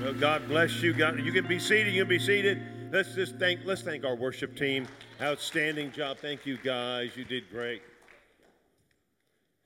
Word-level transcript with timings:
Well, 0.00 0.14
God 0.14 0.48
bless 0.48 0.80
you. 0.82 0.94
God, 0.94 1.20
you 1.20 1.30
can 1.30 1.46
be 1.46 1.58
seated. 1.58 1.92
You 1.92 2.04
can 2.04 2.08
be 2.08 2.18
seated. 2.18 2.62
Let's 2.90 3.14
just 3.14 3.36
thank. 3.36 3.60
Let's 3.66 3.82
thank 3.82 4.02
our 4.02 4.14
worship 4.14 4.56
team. 4.56 4.88
Outstanding 5.20 5.92
job. 5.92 6.16
Thank 6.16 6.46
you, 6.46 6.56
guys. 6.56 7.10
You 7.16 7.24
did 7.24 7.50
great. 7.50 7.82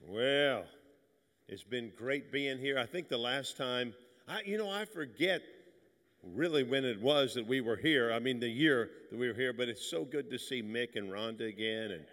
Well, 0.00 0.64
it's 1.46 1.62
been 1.62 1.92
great 1.96 2.32
being 2.32 2.58
here. 2.58 2.80
I 2.80 2.84
think 2.84 3.08
the 3.08 3.16
last 3.16 3.56
time, 3.56 3.94
I, 4.26 4.40
you 4.44 4.58
know, 4.58 4.68
I 4.68 4.86
forget 4.86 5.40
really 6.34 6.64
when 6.64 6.84
it 6.84 7.00
was 7.00 7.34
that 7.34 7.46
we 7.46 7.60
were 7.60 7.76
here. 7.76 8.12
I 8.12 8.18
mean, 8.18 8.40
the 8.40 8.48
year 8.48 8.90
that 9.12 9.16
we 9.16 9.28
were 9.28 9.34
here. 9.34 9.52
But 9.52 9.68
it's 9.68 9.88
so 9.88 10.04
good 10.04 10.32
to 10.32 10.38
see 10.38 10.64
Mick 10.64 10.96
and 10.96 11.12
Rhonda 11.12 11.48
again, 11.48 11.92
and 11.92 12.04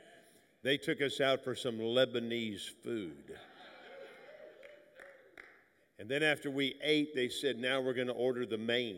they 0.62 0.78
took 0.78 1.02
us 1.02 1.22
out 1.22 1.44
for 1.44 1.56
some 1.56 1.80
Lebanese 1.80 2.70
food. 2.84 3.36
And 6.02 6.10
then 6.10 6.24
after 6.24 6.50
we 6.50 6.74
ate, 6.82 7.14
they 7.14 7.30
said, 7.30 7.60
now 7.60 7.80
we're 7.80 7.94
going 7.94 8.08
to 8.08 8.14
order 8.14 8.44
the 8.44 8.58
main. 8.58 8.98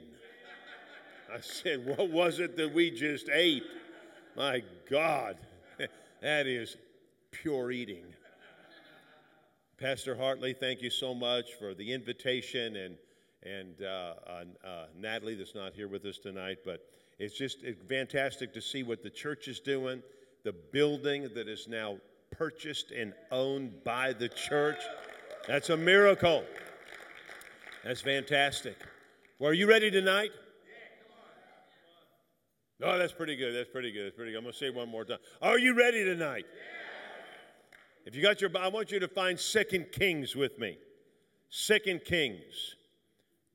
I 1.30 1.42
said, 1.42 1.86
what 1.86 2.10
was 2.10 2.40
it 2.40 2.56
that 2.56 2.74
we 2.74 2.92
just 2.92 3.28
ate? 3.28 3.66
My 4.38 4.64
God, 4.90 5.36
that 6.22 6.48
is 6.48 6.78
pure 7.32 7.72
eating. 7.72 8.06
Pastor 9.78 10.16
Hartley, 10.16 10.54
thank 10.54 10.82
you 10.82 10.90
so 10.90 11.14
much 11.14 11.56
for 11.60 11.74
the 11.74 11.92
invitation 11.92 12.78
and 12.78 12.96
and 13.46 13.82
uh, 13.82 14.14
uh, 14.66 14.86
Natalie 14.98 15.36
that's 15.36 15.54
not 15.54 15.74
here 15.74 15.90
with 15.90 16.06
us 16.06 16.18
tonight, 16.18 16.60
but 16.64 16.88
it's 17.20 17.38
just 17.38 17.66
fantastic 17.90 18.54
to 18.54 18.62
see 18.62 18.84
what 18.84 19.04
the 19.04 19.10
church 19.10 19.50
is 19.50 19.60
doing, 19.60 20.02
the 20.46 20.56
building 20.72 21.28
that 21.36 21.50
is 21.50 21.68
now 21.68 21.98
purchased 22.32 22.92
and 22.92 23.12
owned 23.30 23.84
by 23.84 24.14
the 24.14 24.30
church. 24.30 24.80
That's 25.46 25.70
a 25.70 25.76
miracle. 25.76 26.46
That's 27.84 28.02
fantastic. 28.02 28.78
Well, 29.40 29.52
are 29.52 29.54
you 29.54 29.68
ready 29.68 29.92
tonight? 29.92 30.32
Oh, 32.82 32.98
that's 32.98 33.14
pretty 33.14 33.36
good. 33.36 33.54
That's 33.54 33.70
pretty 33.70 33.92
good. 33.92 34.06
That's 34.06 34.16
pretty 34.16 34.32
good. 34.32 34.38
I'm 34.38 34.44
going 34.44 34.54
to 34.54 34.58
say 34.58 34.70
one 34.70 34.90
more 34.90 35.06
time. 35.06 35.20
Are 35.42 35.60
you 35.60 35.78
ready 35.78 36.04
tonight? 36.04 36.46
If 38.06 38.16
you 38.16 38.22
got 38.22 38.42
your, 38.42 38.50
I 38.58 38.68
want 38.68 38.92
you 38.92 39.00
to 39.00 39.08
find 39.08 39.40
Second 39.40 39.88
Kings 39.92 40.36
with 40.36 40.60
me. 40.60 40.78
Second 41.50 42.04
Kings, 42.04 42.76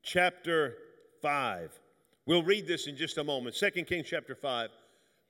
chapter 0.03 0.75
five. 1.21 1.77
We'll 2.25 2.43
read 2.43 2.67
this 2.67 2.87
in 2.87 2.95
just 2.95 3.17
a 3.17 3.23
moment. 3.23 3.55
Second 3.55 3.85
Kings, 3.85 4.07
chapter 4.09 4.35
five. 4.35 4.69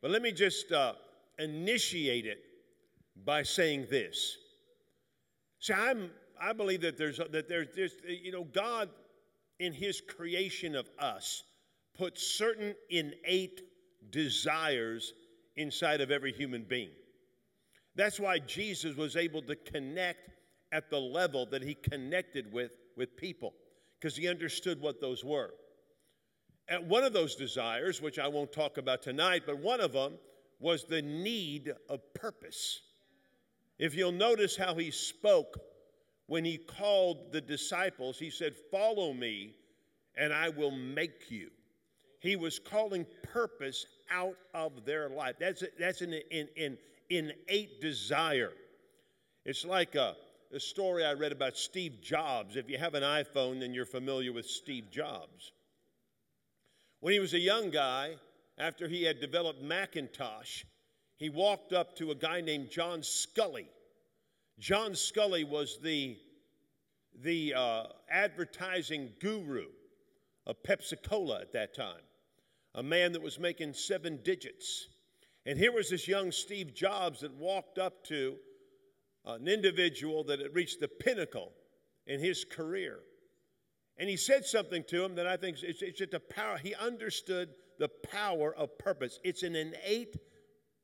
But 0.02 0.12
let 0.12 0.22
me 0.22 0.32
just 0.32 0.72
uh, 0.72 0.94
initiate 1.38 2.26
it 2.26 2.40
by 3.26 3.44
saying 3.44 3.88
this. 3.90 4.38
See, 5.60 5.73
I'm 5.73 6.12
I 6.42 6.54
believe 6.54 6.82
that 6.82 6.98
there's 6.98 7.18
that 7.18 7.48
there's, 7.48 7.94
you 8.08 8.32
know 8.32 8.44
God 8.44 8.90
in 9.59 9.73
His 9.73 10.02
creation 10.02 10.76
of 10.76 10.90
us 10.98 11.44
put 11.98 12.18
certain 12.18 12.76
innate 12.90 13.62
desires 14.09 15.14
inside 15.58 16.02
of 16.02 16.12
every 16.12 16.32
human 16.32 16.64
being. 16.64 16.92
That's 17.95 18.20
why 18.20 18.40
Jesus 18.40 18.95
was 18.95 19.16
able 19.16 19.42
to 19.44 19.56
connect 19.56 20.30
at 20.72 20.90
the 20.90 21.00
level 21.00 21.45
that 21.48 21.62
he 21.64 21.73
connected 21.73 22.52
with 22.54 22.72
with 22.95 23.17
people 23.17 23.54
because 24.00 24.16
he 24.16 24.28
understood 24.28 24.80
what 24.80 25.02
those 25.02 25.23
were. 25.23 25.52
And 26.67 26.88
one 26.88 27.04
of 27.04 27.14
those 27.14 27.36
desires, 27.36 28.02
which 28.02 28.20
I 28.20 28.28
won't 28.28 28.52
talk 28.52 28.78
about 28.78 29.02
tonight, 29.02 29.44
but 29.45 29.58
one 29.58 29.82
of 29.82 29.92
them 29.92 30.14
was 30.60 30.84
the 30.84 31.02
need 31.02 31.73
of 31.90 32.14
purpose. 32.14 32.82
If 33.80 33.95
you'll 33.95 34.12
notice 34.12 34.56
how 34.56 34.76
he 34.76 34.92
spoke 34.92 35.58
when 36.30 36.46
he 36.46 36.58
called 36.58 37.32
the 37.32 37.42
disciples, 37.42 38.20
he 38.20 38.30
said, 38.30 38.56
Follow 38.70 39.14
me, 39.14 39.56
and 40.16 40.32
I 40.32 40.50
will 40.50 40.72
make 40.72 41.32
you. 41.32 41.50
He 42.20 42.36
was 42.36 42.60
calling 42.60 43.06
purpose 43.24 43.88
out 44.12 44.38
of 44.54 44.86
their 44.86 45.10
life. 45.10 45.36
That's, 45.40 45.64
that's 45.80 46.02
an, 46.02 46.14
an, 46.32 46.48
an 46.56 46.78
innate 47.10 47.82
desire. 47.82 48.54
It's 49.44 49.66
like 49.66 49.95
a, 49.95 50.16
a 50.54 50.60
story 50.60 51.04
I 51.04 51.14
read 51.14 51.32
about 51.32 51.58
Steve 51.58 52.00
Jobs. 52.00 52.56
If 52.56 52.70
you 52.70 52.78
have 52.78 52.94
an 52.94 53.04
iPhone, 53.04 53.60
then 53.60 53.73
you're 53.73 53.86
familiar 53.86 54.32
with 54.32 54.45
Steve 54.45 54.92
Jobs. 54.92 55.52
When 57.00 57.14
he 57.14 57.20
was 57.20 57.34
a 57.34 57.39
young 57.39 57.72
guy, 57.72 58.18
after 58.60 58.88
he 58.88 59.04
had 59.04 59.20
developed 59.20 59.64
Macintosh, 59.64 60.64
he 61.18 61.30
walked 61.30 61.73
up 61.73 61.95
to 61.95 62.12
a 62.12 62.16
guy 62.16 62.42
named 62.42 62.70
John 62.70 63.00
Sculley 63.00 63.66
John 64.59 64.92
Sculley 64.92 65.47
was 65.47 65.80
the, 65.81 66.17
the 67.23 67.53
uh, 67.53 67.83
advertising 68.11 69.14
guru 69.21 69.67
of 70.45 70.61
Pepsi 70.64 71.02
Cola 71.02 71.39
at 71.39 71.53
that 71.53 71.73
time, 71.73 72.02
a 72.75 72.83
man 72.83 73.14
that 73.14 73.21
was 73.21 73.39
making 73.39 73.73
seven 73.73 74.20
digits. 74.23 74.89
And 75.45 75.58
here 75.58 75.71
was 75.71 75.89
this 75.89 76.09
young 76.09 76.33
Steve 76.33 76.73
Jobs 76.73 77.21
that 77.21 77.33
walked 77.36 77.80
up 77.80 78.03
to 78.05 78.36
an 79.25 79.47
individual 79.47 80.25
that 80.25 80.39
had 80.39 80.53
reached 80.53 80.81
the 80.81 80.89
pinnacle 80.89 81.53
in 82.05 82.20
his 82.20 82.43
career. 82.43 82.99
And 83.97 84.09
he 84.09 84.17
said 84.17 84.45
something 84.45 84.83
to 84.89 85.03
him 85.03 85.15
that 85.15 85.27
I 85.27 85.37
think 85.37 85.64
it's, 85.64 85.81
it's 85.81 85.99
just 85.99 86.14
a 86.14 86.20
power. 86.20 86.58
He 86.58 86.76
understood 86.76 87.49
the 87.77 87.89
power 88.11 88.53
of 88.55 88.77
purpose. 88.77 89.20
It's 89.23 89.43
an 89.43 89.55
innate 89.55 90.17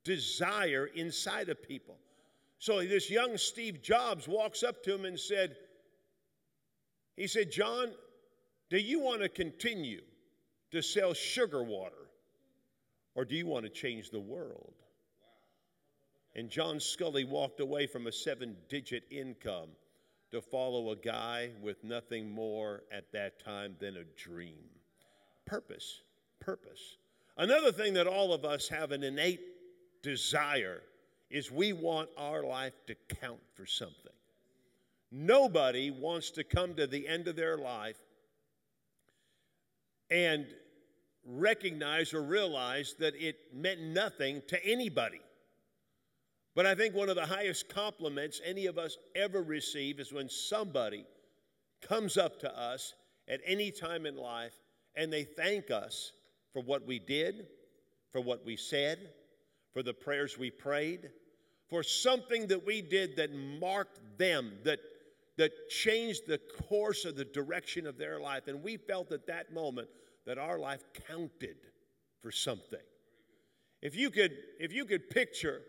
desire 0.05 0.89
inside 0.95 1.49
of 1.49 1.61
people. 1.61 1.97
So 2.65 2.83
this 2.83 3.11
young 3.11 3.37
Steve 3.37 3.83
Jobs 3.83 4.27
walks 4.27 4.63
up 4.63 4.81
to 4.85 4.95
him 4.95 5.05
and 5.05 5.19
said, 5.19 5.55
he 7.15 7.27
said, 7.27 7.51
John, 7.51 7.91
do 8.71 8.79
you 8.79 8.99
want 8.99 9.21
to 9.21 9.29
continue 9.29 10.01
to 10.71 10.81
sell 10.81 11.13
sugar 11.13 11.61
water 11.61 12.09
or 13.13 13.23
do 13.23 13.35
you 13.35 13.45
want 13.45 13.65
to 13.65 13.69
change 13.69 14.09
the 14.09 14.19
world? 14.19 14.73
And 16.33 16.49
John 16.49 16.77
Sculley 16.77 17.23
walked 17.23 17.59
away 17.59 17.85
from 17.85 18.07
a 18.07 18.11
seven 18.11 18.55
digit 18.67 19.03
income 19.11 19.69
to 20.31 20.41
follow 20.41 20.89
a 20.89 20.95
guy 20.95 21.51
with 21.61 21.83
nothing 21.83 22.31
more 22.31 22.81
at 22.91 23.11
that 23.11 23.37
time 23.45 23.75
than 23.79 23.97
a 23.97 24.19
dream. 24.19 24.65
Purpose, 25.45 26.01
purpose. 26.39 26.97
Another 27.37 27.71
thing 27.71 27.93
that 27.93 28.07
all 28.07 28.33
of 28.33 28.43
us 28.43 28.67
have 28.69 28.91
an 28.91 29.03
innate 29.03 29.41
desire 30.01 30.81
is 31.29 31.51
we 31.51 31.73
want 31.73 32.09
our 32.17 32.43
life 32.43 32.73
to 32.87 32.95
count 33.21 33.39
for 33.53 33.65
something. 33.65 34.13
Nobody 35.11 35.91
wants 35.91 36.31
to 36.31 36.43
come 36.43 36.75
to 36.75 36.87
the 36.87 37.07
end 37.07 37.27
of 37.27 37.35
their 37.35 37.57
life 37.57 37.97
and 40.09 40.45
recognize 41.25 42.13
or 42.13 42.21
realize 42.21 42.95
that 42.99 43.15
it 43.15 43.37
meant 43.53 43.81
nothing 43.81 44.41
to 44.47 44.63
anybody. 44.65 45.21
But 46.55 46.65
I 46.65 46.75
think 46.75 46.95
one 46.95 47.09
of 47.09 47.15
the 47.15 47.25
highest 47.25 47.67
compliments 47.69 48.39
any 48.45 48.65
of 48.67 48.77
us 48.77 48.97
ever 49.15 49.41
receive 49.41 49.99
is 49.99 50.13
when 50.13 50.29
somebody 50.29 51.05
comes 51.81 52.17
up 52.17 52.39
to 52.41 52.59
us 52.59 52.93
at 53.27 53.41
any 53.45 53.71
time 53.71 54.05
in 54.05 54.15
life 54.15 54.55
and 54.95 55.11
they 55.11 55.23
thank 55.23 55.71
us 55.71 56.11
for 56.53 56.61
what 56.61 56.85
we 56.85 56.99
did, 56.99 57.47
for 58.11 58.21
what 58.21 58.45
we 58.45 58.55
said, 58.55 59.09
for 59.75 59.83
the 59.83 59.93
prayers 59.93 60.37
we 60.37 60.49
prayed, 60.49 61.09
for 61.69 61.83
something 61.83 62.47
that 62.47 62.65
we 62.65 62.81
did 62.81 63.17
that 63.17 63.35
marked 63.35 63.99
them, 64.17 64.53
that, 64.63 64.79
that 65.35 65.51
changed 65.69 66.21
the 66.27 66.39
course 66.69 67.03
of 67.03 67.17
the 67.17 67.25
direction 67.25 67.85
of 67.85 67.97
their 67.97 68.17
life. 68.17 68.47
And 68.47 68.63
we 68.63 68.77
felt 68.77 69.11
at 69.11 69.27
that 69.27 69.53
moment 69.53 69.89
that 70.25 70.37
our 70.37 70.57
life 70.57 70.85
counted 71.09 71.57
for 72.21 72.31
something. 72.31 72.79
If 73.81 73.97
you 73.97 74.11
could, 74.11 74.31
if 74.61 74.71
you 74.71 74.85
could 74.85 75.09
picture 75.09 75.59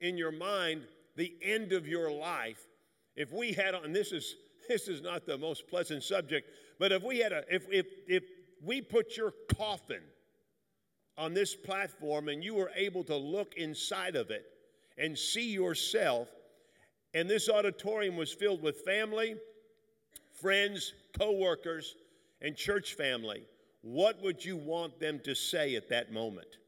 in 0.00 0.16
your 0.16 0.30
mind 0.30 0.82
the 1.16 1.34
end 1.42 1.72
of 1.72 1.88
your 1.88 2.08
life, 2.08 2.68
if 3.16 3.32
we 3.32 3.52
had, 3.52 3.74
and 3.74 3.94
this 3.94 4.12
is 4.12 4.36
this 4.68 4.86
is 4.86 5.02
not 5.02 5.26
the 5.26 5.36
most 5.36 5.66
pleasant 5.68 6.04
subject, 6.04 6.48
but 6.78 6.92
if 6.92 7.02
we 7.02 7.18
had 7.18 7.32
a, 7.32 7.42
if 7.52 7.66
if 7.70 7.86
if 8.06 8.22
we 8.62 8.80
put 8.80 9.16
your 9.16 9.32
coffin 9.56 10.02
on 11.18 11.34
this 11.34 11.54
platform 11.54 12.28
and 12.28 12.44
you 12.44 12.54
were 12.54 12.70
able 12.74 13.04
to 13.04 13.16
look 13.16 13.54
inside 13.56 14.16
of 14.16 14.30
it 14.30 14.46
and 14.98 15.16
see 15.16 15.50
yourself. 15.50 16.28
And 17.14 17.28
this 17.28 17.48
auditorium 17.48 18.16
was 18.16 18.32
filled 18.32 18.62
with 18.62 18.80
family, 18.82 19.36
friends, 20.32 20.92
co 21.18 21.32
workers, 21.32 21.96
and 22.42 22.54
church 22.54 22.94
family. 22.94 23.46
What 23.82 24.20
would 24.22 24.44
you 24.44 24.56
want 24.56 24.98
them 24.98 25.20
to 25.24 25.34
say 25.34 25.76
at 25.76 25.88
that 25.88 26.12
moment? 26.12 26.58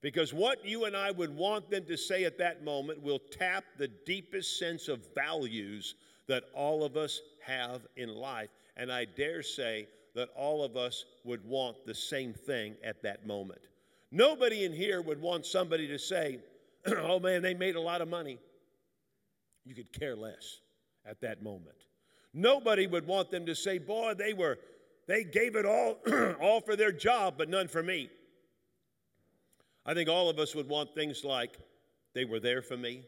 Because 0.00 0.32
what 0.34 0.64
you 0.64 0.84
and 0.86 0.96
I 0.96 1.10
would 1.10 1.34
want 1.34 1.70
them 1.70 1.84
to 1.86 1.96
say 1.96 2.24
at 2.24 2.38
that 2.38 2.64
moment 2.64 3.02
will 3.02 3.20
tap 3.30 3.64
the 3.78 3.88
deepest 3.88 4.58
sense 4.58 4.88
of 4.88 5.06
values 5.14 5.94
that 6.26 6.44
all 6.54 6.84
of 6.84 6.96
us 6.96 7.20
have 7.44 7.82
in 7.96 8.08
life. 8.08 8.50
And 8.76 8.90
I 8.90 9.04
dare 9.04 9.42
say 9.42 9.86
that 10.14 10.28
all 10.36 10.64
of 10.64 10.76
us 10.76 11.04
would 11.24 11.44
want 11.44 11.86
the 11.86 11.94
same 11.94 12.32
thing 12.32 12.74
at 12.84 13.02
that 13.02 13.26
moment. 13.26 13.60
Nobody 14.12 14.64
in 14.64 14.74
here 14.74 15.00
would 15.00 15.20
want 15.20 15.46
somebody 15.46 15.88
to 15.88 15.98
say, 15.98 16.38
oh 16.86 17.18
man, 17.18 17.40
they 17.42 17.54
made 17.54 17.76
a 17.76 17.80
lot 17.80 18.02
of 18.02 18.08
money. 18.08 18.38
You 19.64 19.74
could 19.74 19.92
care 19.98 20.14
less 20.14 20.60
at 21.06 21.20
that 21.22 21.42
moment. 21.42 21.76
Nobody 22.34 22.86
would 22.86 23.06
want 23.06 23.30
them 23.30 23.46
to 23.46 23.54
say, 23.54 23.78
boy, 23.78 24.14
they 24.14 24.34
were 24.34 24.58
they 25.06 25.24
gave 25.24 25.56
it 25.56 25.66
all, 25.66 25.98
all 26.40 26.60
for 26.60 26.76
their 26.76 26.92
job, 26.92 27.34
but 27.36 27.48
none 27.48 27.68
for 27.68 27.82
me. 27.82 28.08
I 29.84 29.94
think 29.94 30.08
all 30.08 30.28
of 30.28 30.38
us 30.38 30.54
would 30.54 30.68
want 30.68 30.94
things 30.94 31.24
like 31.24 31.58
they 32.14 32.24
were 32.24 32.38
there 32.38 32.62
for 32.62 32.76
me, 32.76 33.02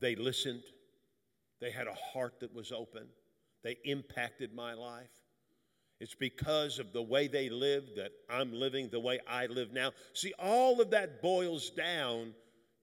they 0.00 0.16
listened, 0.16 0.62
they 1.60 1.70
had 1.70 1.86
a 1.86 1.94
heart 1.94 2.40
that 2.40 2.54
was 2.54 2.72
open, 2.72 3.06
they 3.62 3.78
impacted 3.84 4.54
my 4.54 4.74
life. 4.74 5.21
It's 6.02 6.16
because 6.16 6.80
of 6.80 6.92
the 6.92 7.00
way 7.00 7.28
they 7.28 7.48
lived 7.48 7.94
that 7.94 8.10
I'm 8.28 8.52
living 8.52 8.88
the 8.88 8.98
way 8.98 9.20
I 9.24 9.46
live 9.46 9.72
now. 9.72 9.92
See, 10.14 10.34
all 10.36 10.80
of 10.80 10.90
that 10.90 11.22
boils 11.22 11.70
down 11.70 12.34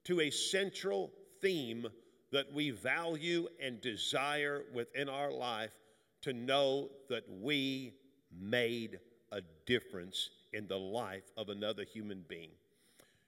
to 0.06 0.22
a 0.22 0.30
central 0.30 1.12
theme 1.42 1.86
that 2.32 2.54
we 2.54 2.70
value 2.72 3.50
and 3.62 3.82
desire 3.82 4.64
within 4.74 5.10
our 5.10 5.34
life 5.34 5.74
to 6.22 6.32
know 6.32 6.92
that 7.10 7.26
we 7.42 7.94
made 8.32 8.98
a 9.34 9.42
difference 9.66 10.30
in 10.54 10.66
the 10.70 10.80
life 10.80 11.30
of 11.36 11.50
another 11.50 11.84
human 11.84 12.24
being. 12.30 12.52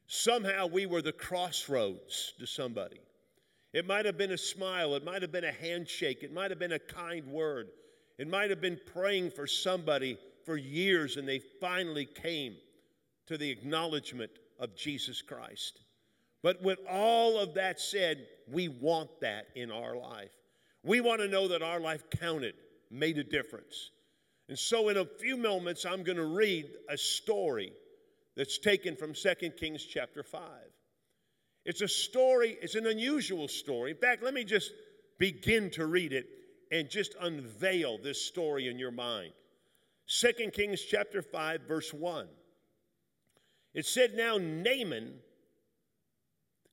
Somehow 0.07 0.67
we 0.67 0.85
were 0.85 1.01
the 1.01 1.11
crossroads 1.11 2.31
to 2.39 2.47
somebody. 2.47 3.01
It 3.73 3.85
might 3.85 4.05
have 4.05 4.17
been 4.17 4.31
a 4.31 4.37
smile, 4.37 4.95
it 4.95 5.03
might 5.03 5.21
have 5.21 5.33
been 5.33 5.43
a 5.43 5.51
handshake, 5.51 6.23
it 6.23 6.31
might 6.31 6.49
have 6.49 6.59
been 6.59 6.71
a 6.71 6.79
kind 6.79 7.27
word, 7.27 7.67
it 8.17 8.27
might 8.27 8.49
have 8.49 8.61
been 8.61 8.79
praying 8.93 9.31
for 9.31 9.47
somebody 9.47 10.17
for 10.45 10.57
years 10.57 11.17
and 11.17 11.27
they 11.27 11.39
finally 11.39 12.05
came 12.05 12.55
to 13.27 13.37
the 13.37 13.49
acknowledgement 13.49 14.31
of 14.59 14.75
Jesus 14.75 15.21
Christ. 15.21 15.79
But 16.43 16.61
with 16.61 16.79
all 16.89 17.39
of 17.39 17.53
that 17.53 17.79
said, 17.79 18.25
we 18.51 18.67
want 18.67 19.09
that 19.21 19.47
in 19.55 19.71
our 19.71 19.95
life. 19.95 20.31
We 20.83 21.01
want 21.01 21.21
to 21.21 21.27
know 21.27 21.47
that 21.47 21.61
our 21.61 21.79
life 21.79 22.03
counted, 22.09 22.55
made 22.89 23.17
a 23.17 23.23
difference. 23.23 23.91
And 24.49 24.57
so, 24.57 24.89
in 24.89 24.97
a 24.97 25.05
few 25.05 25.37
moments, 25.37 25.85
I'm 25.85 26.03
going 26.03 26.17
to 26.17 26.25
read 26.25 26.65
a 26.89 26.97
story 26.97 27.71
that's 28.35 28.57
taken 28.57 28.95
from 28.95 29.13
2 29.13 29.51
Kings 29.51 29.85
chapter 29.85 30.23
5. 30.23 30.41
It's 31.65 31.81
a 31.81 31.87
story, 31.87 32.57
it's 32.61 32.75
an 32.75 32.87
unusual 32.87 33.47
story. 33.47 33.91
In 33.91 33.97
fact, 33.97 34.23
let 34.23 34.33
me 34.33 34.43
just 34.43 34.71
begin 35.19 35.69
to 35.71 35.85
read 35.85 36.11
it 36.11 36.25
and 36.71 36.89
just 36.89 37.15
unveil 37.19 37.97
this 37.97 38.21
story 38.21 38.67
in 38.67 38.79
your 38.79 38.91
mind. 38.91 39.33
2 40.07 40.51
Kings 40.51 40.81
chapter 40.81 41.21
5 41.21 41.61
verse 41.67 41.93
1. 41.93 42.27
It 43.73 43.85
said 43.85 44.13
now 44.15 44.37
Naaman 44.37 45.13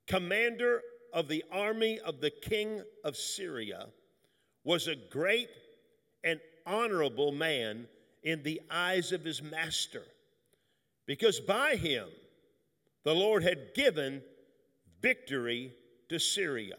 commander 0.07 0.83
of 1.13 1.29
the 1.29 1.45
army 1.53 2.01
of 2.01 2.21
the 2.21 2.31
king 2.31 2.83
of 3.05 3.17
Syria 3.17 3.87
was 4.65 4.87
a 4.87 4.97
great 4.97 5.49
and 6.25 6.41
honorable 6.67 7.33
man 7.33 7.87
in 8.23 8.43
the 8.43 8.61
eyes 8.71 9.13
of 9.13 9.25
his 9.25 9.43
master 9.43 10.03
because 11.07 11.41
by 11.41 11.77
him 11.77 12.09
the 13.05 13.15
Lord 13.15 13.43
had 13.43 13.75
given 13.75 14.23
victory 15.01 15.73
to 16.09 16.19
Syria. 16.19 16.77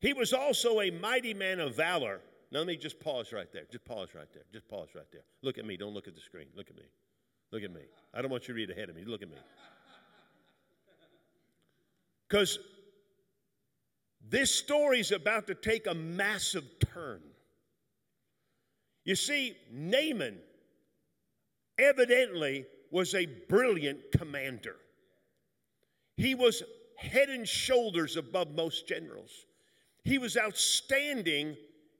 He 0.00 0.12
was 0.12 0.32
also 0.32 0.80
a 0.80 0.90
mighty 0.90 1.34
man 1.34 1.60
of 1.60 1.76
valor. 1.76 2.20
Now, 2.50 2.60
let 2.60 2.66
me 2.66 2.76
just 2.76 2.98
pause 2.98 3.32
right 3.32 3.52
there. 3.52 3.64
Just 3.70 3.84
pause 3.84 4.08
right 4.14 4.26
there. 4.32 4.42
Just 4.52 4.66
pause 4.66 4.88
right 4.94 5.06
there. 5.12 5.22
Look 5.42 5.58
at 5.58 5.64
me. 5.64 5.76
Don't 5.76 5.94
look 5.94 6.08
at 6.08 6.14
the 6.14 6.20
screen. 6.20 6.46
Look 6.56 6.68
at 6.70 6.76
me. 6.76 6.84
Look 7.52 7.62
at 7.62 7.72
me. 7.72 7.82
I 8.14 8.22
don't 8.22 8.30
want 8.30 8.48
you 8.48 8.54
to 8.54 8.60
read 8.60 8.70
ahead 8.70 8.88
of 8.88 8.96
me. 8.96 9.04
Look 9.04 9.22
at 9.22 9.28
me. 9.28 9.36
Because 12.28 12.58
this 14.28 14.54
story 14.54 15.00
is 15.00 15.12
about 15.12 15.46
to 15.48 15.54
take 15.54 15.86
a 15.86 15.94
massive 15.94 16.64
turn. 16.94 17.20
You 19.04 19.16
see, 19.16 19.56
Naaman 19.72 20.38
evidently 21.78 22.66
was 22.90 23.14
a 23.14 23.26
brilliant 23.26 23.98
commander. 24.16 24.76
He 26.16 26.34
was 26.34 26.62
head 26.96 27.28
and 27.28 27.48
shoulders 27.48 28.16
above 28.16 28.50
most 28.52 28.86
generals. 28.86 29.46
He 30.04 30.18
was 30.18 30.36
outstanding 30.36 31.56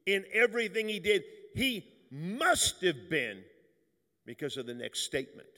in 0.07 0.25
everything 0.33 0.89
he 0.89 1.01
did. 1.01 1.23
He 1.55 1.87
must 2.11 2.83
have 2.83 3.09
been 3.09 3.43
because 4.27 4.57
of 4.57 4.67
the 4.67 4.75
next 4.75 5.01
statement. 5.01 5.49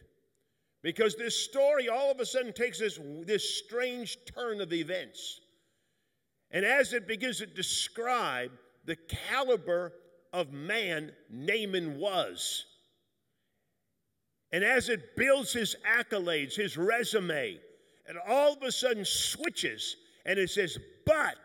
Because 0.82 1.14
this 1.14 1.36
story 1.36 1.88
all 1.88 2.10
of 2.10 2.18
a 2.18 2.26
sudden 2.26 2.52
takes 2.52 2.80
this, 2.80 2.98
this 3.24 3.58
strange 3.64 4.18
turn 4.34 4.60
of 4.60 4.72
events. 4.72 5.40
And 6.50 6.64
as 6.64 6.92
it 6.92 7.06
begins 7.06 7.38
to 7.38 7.46
describe 7.46 8.50
the 8.84 8.96
caliber 9.30 9.92
of 10.32 10.52
man 10.52 11.12
Naaman 11.30 11.98
was, 11.98 12.66
and 14.50 14.64
as 14.64 14.88
it 14.88 15.16
builds 15.16 15.52
his 15.52 15.76
accolades, 15.86 16.54
his 16.54 16.76
resume, 16.76 17.58
and 18.06 18.18
all 18.28 18.52
of 18.52 18.62
a 18.62 18.72
sudden 18.72 19.04
switches 19.04 19.96
and 20.24 20.38
it 20.38 20.50
says, 20.50 20.78
But 21.06 21.36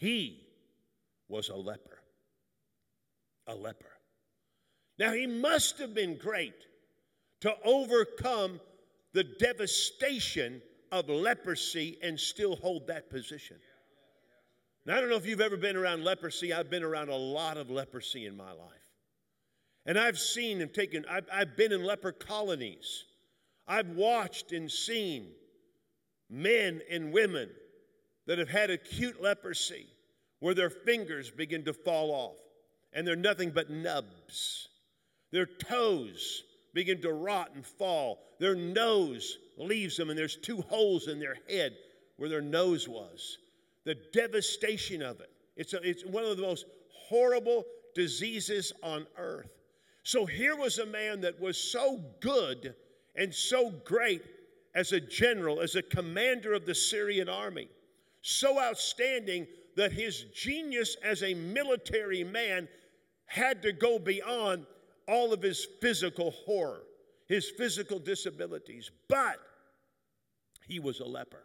he 0.00 0.40
was 1.28 1.50
a 1.50 1.54
leper. 1.54 1.98
A 3.46 3.54
leper. 3.54 3.92
Now, 4.98 5.12
he 5.12 5.26
must 5.26 5.78
have 5.78 5.94
been 5.94 6.16
great 6.16 6.54
to 7.42 7.54
overcome 7.66 8.60
the 9.12 9.24
devastation 9.24 10.62
of 10.90 11.10
leprosy 11.10 11.98
and 12.02 12.18
still 12.18 12.56
hold 12.56 12.86
that 12.86 13.10
position. 13.10 13.58
Now, 14.86 14.96
I 14.96 15.00
don't 15.00 15.10
know 15.10 15.16
if 15.16 15.26
you've 15.26 15.42
ever 15.42 15.58
been 15.58 15.76
around 15.76 16.02
leprosy. 16.02 16.54
I've 16.54 16.70
been 16.70 16.82
around 16.82 17.10
a 17.10 17.16
lot 17.16 17.58
of 17.58 17.70
leprosy 17.70 18.24
in 18.24 18.34
my 18.34 18.52
life. 18.52 18.70
And 19.84 19.98
I've 19.98 20.18
seen 20.18 20.62
and 20.62 20.72
taken, 20.72 21.04
I've, 21.10 21.26
I've 21.30 21.58
been 21.58 21.72
in 21.72 21.84
leper 21.84 22.12
colonies. 22.12 23.04
I've 23.68 23.90
watched 23.90 24.52
and 24.52 24.70
seen 24.70 25.32
men 26.30 26.80
and 26.90 27.12
women 27.12 27.50
that 28.30 28.38
have 28.38 28.48
had 28.48 28.70
acute 28.70 29.20
leprosy 29.20 29.88
where 30.38 30.54
their 30.54 30.70
fingers 30.70 31.32
begin 31.32 31.64
to 31.64 31.72
fall 31.72 32.12
off 32.12 32.36
and 32.92 33.04
they're 33.04 33.16
nothing 33.16 33.50
but 33.50 33.70
nubs. 33.70 34.68
Their 35.32 35.46
toes 35.46 36.44
begin 36.72 37.02
to 37.02 37.12
rot 37.12 37.50
and 37.56 37.66
fall. 37.66 38.20
Their 38.38 38.54
nose 38.54 39.36
leaves 39.58 39.96
them, 39.96 40.10
and 40.10 40.16
there's 40.16 40.36
two 40.36 40.60
holes 40.60 41.08
in 41.08 41.18
their 41.18 41.38
head 41.48 41.76
where 42.18 42.28
their 42.28 42.40
nose 42.40 42.88
was. 42.88 43.38
The 43.82 43.96
devastation 44.12 45.02
of 45.02 45.20
it. 45.20 45.32
It's, 45.56 45.74
a, 45.74 45.82
it's 45.82 46.06
one 46.06 46.22
of 46.22 46.36
the 46.36 46.44
most 46.44 46.66
horrible 47.08 47.64
diseases 47.96 48.72
on 48.80 49.08
earth. 49.18 49.50
So 50.04 50.24
here 50.24 50.54
was 50.54 50.78
a 50.78 50.86
man 50.86 51.20
that 51.22 51.40
was 51.40 51.58
so 51.58 52.00
good 52.20 52.76
and 53.16 53.34
so 53.34 53.72
great 53.84 54.22
as 54.76 54.92
a 54.92 55.00
general, 55.00 55.60
as 55.60 55.74
a 55.74 55.82
commander 55.82 56.52
of 56.52 56.64
the 56.64 56.76
Syrian 56.76 57.28
army, 57.28 57.68
so 58.22 58.60
outstanding 58.60 59.46
that 59.76 59.92
his 59.92 60.24
genius 60.34 60.96
as 61.02 61.22
a 61.22 61.34
military 61.34 62.24
man 62.24 62.68
had 63.26 63.62
to 63.62 63.72
go 63.72 63.98
beyond 63.98 64.66
all 65.06 65.32
of 65.32 65.42
his 65.42 65.66
physical 65.80 66.30
horror, 66.30 66.82
his 67.26 67.50
physical 67.50 67.98
disabilities, 67.98 68.90
but 69.08 69.38
he 70.66 70.78
was 70.78 71.00
a 71.00 71.04
leper. 71.04 71.44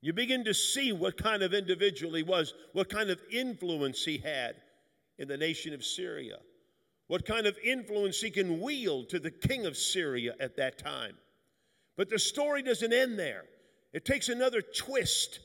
You 0.00 0.12
begin 0.12 0.44
to 0.44 0.54
see 0.54 0.92
what 0.92 1.16
kind 1.16 1.42
of 1.42 1.52
individual 1.52 2.14
he 2.14 2.22
was, 2.22 2.54
what 2.72 2.88
kind 2.88 3.10
of 3.10 3.20
influence 3.30 4.04
he 4.04 4.16
had 4.18 4.56
in 5.18 5.28
the 5.28 5.36
nation 5.36 5.74
of 5.74 5.84
Syria, 5.84 6.38
what 7.08 7.26
kind 7.26 7.46
of 7.46 7.58
influence 7.62 8.20
he 8.20 8.30
can 8.30 8.60
wield 8.60 9.10
to 9.10 9.18
the 9.18 9.30
king 9.30 9.66
of 9.66 9.76
Syria 9.76 10.34
at 10.40 10.56
that 10.56 10.78
time. 10.78 11.16
But 11.96 12.08
the 12.08 12.18
story 12.18 12.62
doesn't 12.62 12.92
end 12.92 13.18
there, 13.18 13.44
it 13.92 14.04
takes 14.04 14.28
another 14.28 14.62
twist. 14.62 15.40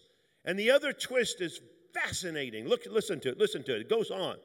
And 0.45 0.57
the 0.57 0.71
other 0.71 0.93
twist 0.93 1.41
is 1.41 1.59
fascinating. 1.93 2.67
Look, 2.67 2.83
listen 2.89 3.19
to 3.21 3.29
it, 3.29 3.37
listen 3.37 3.63
to 3.63 3.75
it. 3.75 3.81
It 3.81 3.89
goes 3.89 4.11
on. 4.11 4.37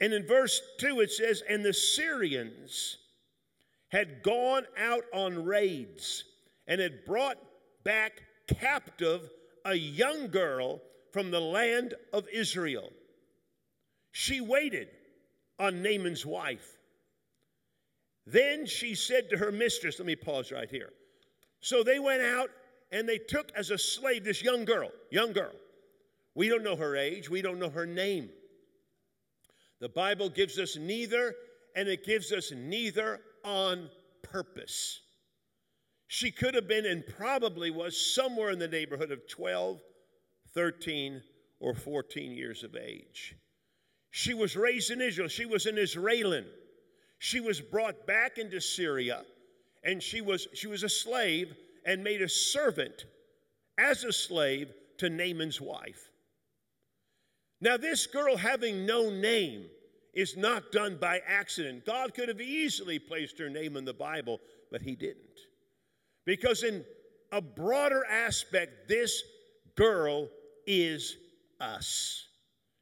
And 0.00 0.12
in 0.12 0.26
verse 0.26 0.60
2, 0.78 1.00
it 1.00 1.10
says, 1.10 1.42
And 1.48 1.64
the 1.64 1.72
Syrians 1.72 2.98
had 3.88 4.22
gone 4.22 4.64
out 4.78 5.04
on 5.14 5.44
raids 5.44 6.24
and 6.66 6.80
had 6.80 7.04
brought 7.04 7.38
back 7.84 8.22
captive 8.48 9.30
a 9.64 9.74
young 9.74 10.28
girl 10.28 10.80
from 11.12 11.30
the 11.30 11.40
land 11.40 11.94
of 12.12 12.26
Israel. 12.32 12.90
She 14.12 14.40
waited 14.40 14.88
on 15.58 15.82
Naaman's 15.82 16.26
wife. 16.26 16.76
Then 18.26 18.66
she 18.66 18.94
said 18.94 19.30
to 19.30 19.38
her 19.38 19.52
mistress, 19.52 19.98
let 19.98 20.06
me 20.06 20.16
pause 20.16 20.50
right 20.50 20.70
here. 20.70 20.90
So 21.60 21.82
they 21.82 21.98
went 21.98 22.22
out 22.22 22.50
and 22.92 23.08
they 23.08 23.18
took 23.18 23.50
as 23.56 23.70
a 23.70 23.78
slave 23.78 24.24
this 24.24 24.42
young 24.42 24.64
girl, 24.64 24.90
young 25.10 25.32
girl. 25.32 25.52
We 26.34 26.48
don't 26.48 26.64
know 26.64 26.76
her 26.76 26.96
age, 26.96 27.30
we 27.30 27.42
don't 27.42 27.58
know 27.58 27.70
her 27.70 27.86
name. 27.86 28.30
The 29.80 29.88
Bible 29.88 30.28
gives 30.28 30.58
us 30.58 30.76
neither, 30.76 31.34
and 31.76 31.88
it 31.88 32.04
gives 32.04 32.32
us 32.32 32.52
neither 32.52 33.20
on 33.44 33.90
purpose. 34.22 35.00
She 36.06 36.30
could 36.30 36.54
have 36.54 36.68
been 36.68 36.86
and 36.86 37.04
probably 37.06 37.70
was 37.70 38.14
somewhere 38.14 38.50
in 38.50 38.58
the 38.58 38.68
neighborhood 38.68 39.10
of 39.10 39.26
12, 39.28 39.80
13, 40.54 41.22
or 41.60 41.74
14 41.74 42.32
years 42.32 42.62
of 42.62 42.76
age. 42.76 43.34
She 44.10 44.34
was 44.34 44.56
raised 44.56 44.90
in 44.90 45.00
Israel. 45.00 45.28
She 45.28 45.46
was 45.46 45.66
an 45.66 45.76
Israelan. 45.76 46.44
She 47.18 47.40
was 47.40 47.60
brought 47.60 48.06
back 48.06 48.38
into 48.38 48.60
Syria 48.60 49.22
and 49.82 50.02
she 50.02 50.20
was, 50.20 50.48
she 50.54 50.66
was 50.66 50.82
a 50.82 50.88
slave 50.88 51.54
and 51.84 52.02
made 52.02 52.22
a 52.22 52.28
servant 52.28 53.04
as 53.78 54.04
a 54.04 54.12
slave 54.12 54.72
to 54.98 55.10
Naaman's 55.10 55.60
wife. 55.60 56.10
Now, 57.60 57.76
this 57.76 58.06
girl 58.06 58.36
having 58.36 58.86
no 58.86 59.10
name 59.10 59.66
is 60.12 60.36
not 60.36 60.70
done 60.70 60.98
by 61.00 61.20
accident. 61.26 61.86
God 61.86 62.14
could 62.14 62.28
have 62.28 62.40
easily 62.40 62.98
placed 62.98 63.38
her 63.38 63.50
name 63.50 63.76
in 63.76 63.84
the 63.84 63.94
Bible, 63.94 64.40
but 64.70 64.82
He 64.82 64.94
didn't. 64.94 65.40
Because, 66.24 66.62
in 66.62 66.84
a 67.32 67.40
broader 67.40 68.04
aspect, 68.04 68.88
this 68.88 69.22
girl 69.76 70.28
is 70.66 71.16
us. 71.60 72.26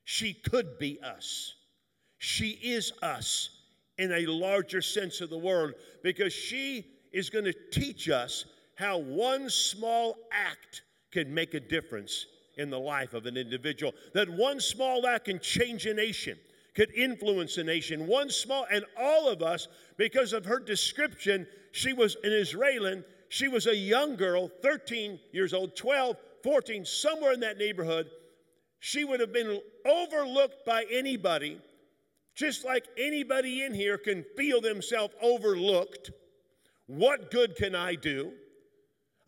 She 0.04 0.34
could 0.34 0.78
be 0.78 1.00
us. 1.00 1.54
She 2.18 2.50
is 2.50 2.92
us 3.02 3.50
in 3.98 4.12
a 4.12 4.26
larger 4.26 4.82
sense 4.82 5.20
of 5.20 5.30
the 5.30 5.38
word 5.38 5.74
because 6.02 6.32
she 6.32 6.86
is 7.12 7.30
going 7.30 7.44
to 7.44 7.54
teach 7.70 8.08
us 8.08 8.44
how 8.76 8.98
one 8.98 9.50
small 9.50 10.16
act 10.32 10.82
can 11.12 11.32
make 11.32 11.54
a 11.54 11.60
difference 11.60 12.26
in 12.56 12.70
the 12.70 12.78
life 12.78 13.14
of 13.14 13.26
an 13.26 13.36
individual. 13.36 13.92
That 14.14 14.28
one 14.28 14.60
small 14.60 15.06
act 15.06 15.26
can 15.26 15.40
change 15.40 15.86
a 15.86 15.94
nation, 15.94 16.38
could 16.74 16.92
influence 16.94 17.58
a 17.58 17.64
nation. 17.64 18.06
One 18.06 18.30
small, 18.30 18.66
and 18.70 18.84
all 18.98 19.28
of 19.28 19.42
us, 19.42 19.68
because 19.96 20.32
of 20.32 20.44
her 20.44 20.58
description, 20.58 21.46
she 21.72 21.92
was 21.92 22.16
an 22.24 22.32
Israeli. 22.32 23.02
She 23.28 23.48
was 23.48 23.66
a 23.66 23.76
young 23.76 24.16
girl, 24.16 24.50
13 24.62 25.18
years 25.32 25.54
old, 25.54 25.76
12, 25.76 26.16
14, 26.42 26.84
somewhere 26.84 27.32
in 27.32 27.40
that 27.40 27.58
neighborhood. 27.58 28.10
She 28.80 29.04
would 29.04 29.20
have 29.20 29.32
been 29.32 29.60
overlooked 29.86 30.66
by 30.66 30.84
anybody, 30.90 31.60
just 32.34 32.64
like 32.64 32.84
anybody 32.98 33.62
in 33.62 33.72
here 33.72 33.96
can 33.96 34.24
feel 34.36 34.60
themselves 34.60 35.14
overlooked. 35.22 36.10
What 36.86 37.30
good 37.30 37.56
can 37.56 37.74
I 37.74 37.94
do? 37.94 38.32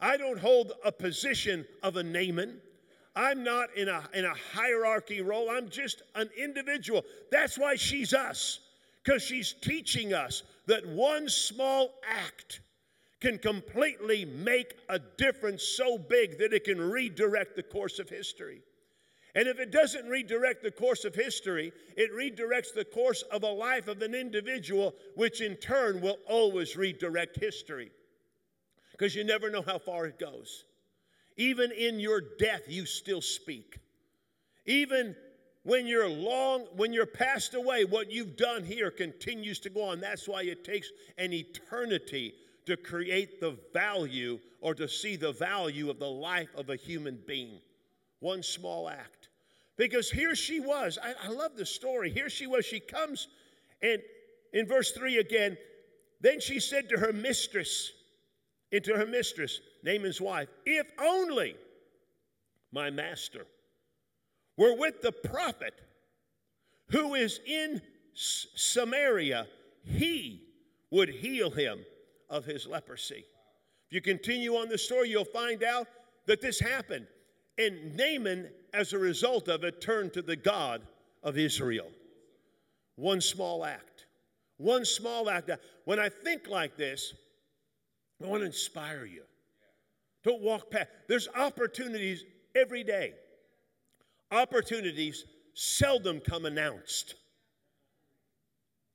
I 0.04 0.18
don't 0.18 0.38
hold 0.38 0.74
a 0.84 0.92
position 0.92 1.64
of 1.82 1.96
a 1.96 2.02
Naaman. 2.02 2.60
I'm 3.16 3.42
not 3.42 3.74
in 3.74 3.88
a, 3.88 4.02
in 4.12 4.26
a 4.26 4.34
hierarchy 4.52 5.22
role. 5.22 5.48
I'm 5.48 5.70
just 5.70 6.02
an 6.14 6.28
individual. 6.36 7.06
That's 7.32 7.58
why 7.58 7.76
she's 7.76 8.12
us, 8.12 8.60
because 9.02 9.22
she's 9.22 9.54
teaching 9.62 10.12
us 10.12 10.42
that 10.66 10.86
one 10.86 11.30
small 11.30 11.94
act 12.06 12.60
can 13.20 13.38
completely 13.38 14.26
make 14.26 14.74
a 14.90 14.98
difference 14.98 15.62
so 15.62 15.96
big 15.96 16.36
that 16.36 16.52
it 16.52 16.64
can 16.64 16.78
redirect 16.78 17.56
the 17.56 17.62
course 17.62 17.98
of 17.98 18.10
history. 18.10 18.60
And 19.34 19.48
if 19.48 19.58
it 19.58 19.70
doesn't 19.70 20.06
redirect 20.06 20.62
the 20.62 20.70
course 20.70 21.06
of 21.06 21.14
history, 21.14 21.72
it 21.96 22.12
redirects 22.12 22.74
the 22.74 22.84
course 22.84 23.22
of 23.32 23.42
a 23.42 23.50
life 23.50 23.88
of 23.88 24.02
an 24.02 24.14
individual, 24.14 24.94
which 25.14 25.40
in 25.40 25.56
turn 25.56 26.02
will 26.02 26.18
always 26.28 26.76
redirect 26.76 27.40
history. 27.40 27.90
Because 28.96 29.14
you 29.14 29.24
never 29.24 29.50
know 29.50 29.62
how 29.62 29.78
far 29.78 30.06
it 30.06 30.20
goes. 30.20 30.64
Even 31.36 31.72
in 31.72 31.98
your 31.98 32.20
death, 32.38 32.62
you 32.68 32.86
still 32.86 33.20
speak. 33.20 33.80
Even 34.66 35.16
when 35.64 35.88
you're 35.88 36.08
long, 36.08 36.66
when 36.76 36.92
you're 36.92 37.04
passed 37.04 37.54
away, 37.54 37.84
what 37.84 38.12
you've 38.12 38.36
done 38.36 38.62
here 38.62 38.92
continues 38.92 39.58
to 39.60 39.70
go 39.70 39.82
on. 39.82 40.00
That's 40.00 40.28
why 40.28 40.42
it 40.42 40.64
takes 40.64 40.90
an 41.18 41.32
eternity 41.32 42.34
to 42.66 42.76
create 42.76 43.40
the 43.40 43.58
value 43.72 44.38
or 44.60 44.74
to 44.74 44.88
see 44.88 45.16
the 45.16 45.32
value 45.32 45.90
of 45.90 45.98
the 45.98 46.08
life 46.08 46.54
of 46.54 46.70
a 46.70 46.76
human 46.76 47.18
being. 47.26 47.58
One 48.20 48.44
small 48.44 48.88
act. 48.88 49.28
Because 49.76 50.08
here 50.08 50.36
she 50.36 50.60
was. 50.60 50.98
I, 51.02 51.14
I 51.24 51.28
love 51.30 51.56
the 51.56 51.66
story. 51.66 52.10
Here 52.10 52.30
she 52.30 52.46
was. 52.46 52.64
She 52.64 52.78
comes, 52.78 53.26
and 53.82 54.00
in 54.52 54.68
verse 54.68 54.92
3 54.92 55.18
again, 55.18 55.58
then 56.20 56.40
she 56.40 56.60
said 56.60 56.88
to 56.90 56.98
her 56.98 57.12
mistress, 57.12 57.90
into 58.74 58.92
her 58.96 59.06
mistress, 59.06 59.60
Naaman's 59.84 60.20
wife, 60.20 60.48
if 60.66 60.86
only 61.00 61.54
my 62.72 62.90
master 62.90 63.46
were 64.56 64.76
with 64.76 65.00
the 65.00 65.12
prophet 65.12 65.74
who 66.90 67.14
is 67.14 67.38
in 67.46 67.80
Samaria, 68.14 69.46
he 69.84 70.42
would 70.90 71.08
heal 71.08 71.50
him 71.50 71.84
of 72.28 72.44
his 72.44 72.66
leprosy. 72.66 73.24
If 73.88 73.92
you 73.94 74.00
continue 74.00 74.56
on 74.56 74.68
the 74.68 74.78
story, 74.78 75.08
you'll 75.08 75.24
find 75.24 75.62
out 75.62 75.86
that 76.26 76.40
this 76.40 76.58
happened. 76.58 77.06
And 77.58 77.96
Naaman, 77.96 78.48
as 78.72 78.92
a 78.92 78.98
result 78.98 79.46
of 79.46 79.62
it, 79.62 79.80
turned 79.80 80.12
to 80.14 80.22
the 80.22 80.36
God 80.36 80.82
of 81.22 81.38
Israel. 81.38 81.90
One 82.96 83.20
small 83.20 83.64
act. 83.64 84.06
One 84.56 84.84
small 84.84 85.30
act. 85.30 85.48
When 85.84 86.00
I 86.00 86.08
think 86.08 86.48
like 86.48 86.76
this, 86.76 87.14
I 88.24 88.26
want 88.26 88.40
to 88.40 88.46
inspire 88.46 89.04
you. 89.04 89.22
Don't 90.22 90.40
walk 90.40 90.70
past. 90.70 90.88
There's 91.08 91.28
opportunities 91.36 92.24
every 92.54 92.82
day. 92.82 93.12
Opportunities 94.32 95.24
seldom 95.52 96.20
come 96.20 96.46
announced. 96.46 97.16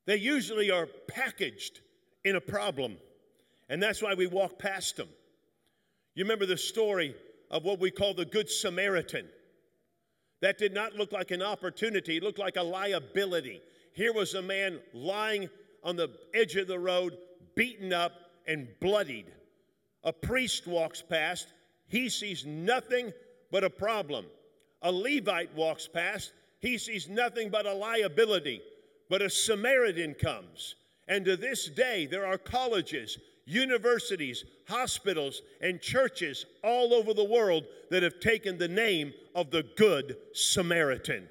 They 0.07 0.15
usually 0.15 0.71
are 0.71 0.87
packaged 1.07 1.81
in 2.25 2.35
a 2.35 2.41
problem, 2.41 2.97
and 3.69 3.81
that's 3.81 4.01
why 4.01 4.15
we 4.15 4.25
walk 4.25 4.57
past 4.57 4.97
them. 4.97 5.07
You 6.15 6.23
remember 6.23 6.47
the 6.47 6.57
story 6.57 7.15
of 7.51 7.63
what 7.63 7.79
we 7.79 7.91
call 7.91 8.15
the 8.15 8.25
Good 8.25 8.49
Samaritan. 8.49 9.27
That 10.41 10.57
did 10.57 10.73
not 10.73 10.95
look 10.95 11.11
like 11.11 11.29
an 11.29 11.43
opportunity, 11.43 12.17
it 12.17 12.23
looked 12.23 12.39
like 12.39 12.55
a 12.55 12.63
liability. 12.63 13.61
Here 13.93 14.11
was 14.11 14.33
a 14.33 14.41
man 14.41 14.79
lying 14.93 15.49
on 15.83 15.95
the 15.95 16.09
edge 16.33 16.55
of 16.55 16.67
the 16.67 16.79
road, 16.79 17.15
beaten 17.55 17.93
up 17.93 18.13
and 18.49 18.67
bloodied. 18.81 19.27
A 20.03 20.11
priest 20.11 20.67
walks 20.67 21.01
past, 21.01 21.53
he 21.87 22.09
sees 22.09 22.45
nothing 22.45 23.13
but 23.51 23.63
a 23.63 23.69
problem. 23.69 24.25
A 24.81 24.91
Levite 24.91 25.53
walks 25.55 25.87
past, 25.87 26.33
he 26.59 26.77
sees 26.77 27.07
nothing 27.07 27.49
but 27.49 27.65
a 27.65 27.73
liability. 27.73 28.61
But 29.09 29.21
a 29.21 29.29
Samaritan 29.29 30.13
comes. 30.13 30.75
And 31.07 31.25
to 31.25 31.37
this 31.37 31.67
day, 31.67 32.05
there 32.05 32.25
are 32.25 32.37
colleges 32.37 33.17
universities, 33.45 34.45
hospitals, 34.67 35.41
and 35.59 35.81
churches 35.81 36.45
all 36.63 36.93
over 36.93 37.15
the 37.15 37.23
world 37.23 37.63
that 37.89 38.03
have 38.03 38.19
taken 38.19 38.57
the 38.57 38.67
name 38.67 39.11
of 39.33 39.49
the 39.49 39.63
Good 39.75 40.15
Samaritan. 40.33 41.27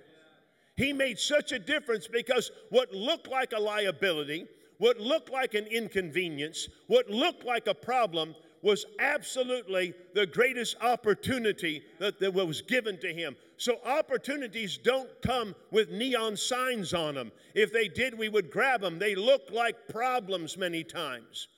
He 0.77 0.93
made 0.93 1.19
such 1.19 1.53
a 1.53 1.61
difference 1.61 2.09
because 2.09 2.51
what 2.71 2.93
looked 2.93 3.29
like 3.29 3.53
a 3.53 3.61
liability, 3.61 4.47
what 4.79 4.99
looked 4.99 5.31
like 5.31 5.55
an 5.55 5.67
inconvenience, 5.67 6.69
what 6.87 7.11
looked 7.11 7.45
like 7.45 7.67
a 7.67 7.75
problem 7.75 8.35
was 8.63 8.85
absolutely 8.99 9.95
the 10.15 10.27
greatest 10.27 10.77
opportunity 10.81 11.83
that, 11.99 12.19
that 12.19 12.33
was 12.33 12.63
given 12.63 12.99
to 12.99 13.13
him. 13.13 13.37
So, 13.57 13.79
opportunities 13.85 14.79
don't 14.79 15.11
come 15.23 15.55
with 15.71 15.91
neon 15.91 16.37
signs 16.37 16.95
on 16.95 17.15
them. 17.15 17.33
If 17.55 17.73
they 17.73 17.89
did, 17.89 18.17
we 18.17 18.29
would 18.29 18.51
grab 18.51 18.81
them. 18.81 18.99
They 18.99 19.15
look 19.15 19.51
like 19.53 19.89
problems 19.89 20.57
many 20.57 20.83
times. 20.83 21.49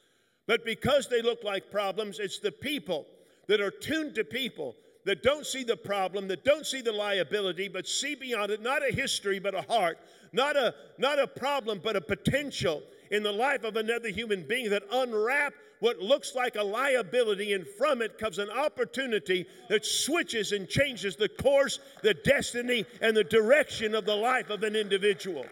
But 0.46 0.64
because 0.64 1.08
they 1.08 1.22
look 1.22 1.44
like 1.44 1.70
problems, 1.70 2.18
it's 2.18 2.38
the 2.38 2.52
people 2.52 3.06
that 3.46 3.60
are 3.60 3.70
tuned 3.70 4.14
to 4.16 4.24
people 4.24 4.74
that 5.04 5.22
don't 5.22 5.46
see 5.46 5.64
the 5.64 5.76
problem, 5.76 6.28
that 6.28 6.44
don't 6.44 6.66
see 6.66 6.82
the 6.82 6.92
liability, 6.92 7.68
but 7.68 7.86
see 7.86 8.14
beyond 8.14 8.50
it, 8.50 8.62
not 8.62 8.86
a 8.86 8.94
history, 8.94 9.38
but 9.38 9.54
a 9.54 9.62
heart, 9.62 9.98
not 10.32 10.56
a, 10.56 10.74
not 10.98 11.18
a 11.18 11.26
problem, 11.26 11.80
but 11.82 11.96
a 11.96 12.00
potential 12.00 12.82
in 13.10 13.22
the 13.22 13.32
life 13.32 13.64
of 13.64 13.76
another 13.76 14.08
human 14.08 14.46
being 14.46 14.70
that 14.70 14.82
unwrap 14.92 15.52
what 15.80 15.98
looks 15.98 16.34
like 16.34 16.56
a 16.56 16.62
liability, 16.62 17.54
and 17.54 17.66
from 17.66 18.02
it 18.02 18.18
comes 18.18 18.38
an 18.38 18.50
opportunity 18.50 19.46
that 19.70 19.84
switches 19.84 20.52
and 20.52 20.68
changes 20.68 21.16
the 21.16 21.28
course, 21.28 21.80
the 22.02 22.12
destiny, 22.12 22.84
and 23.00 23.16
the 23.16 23.24
direction 23.24 23.94
of 23.94 24.04
the 24.04 24.14
life 24.14 24.50
of 24.50 24.62
an 24.62 24.76
individual. 24.76 25.46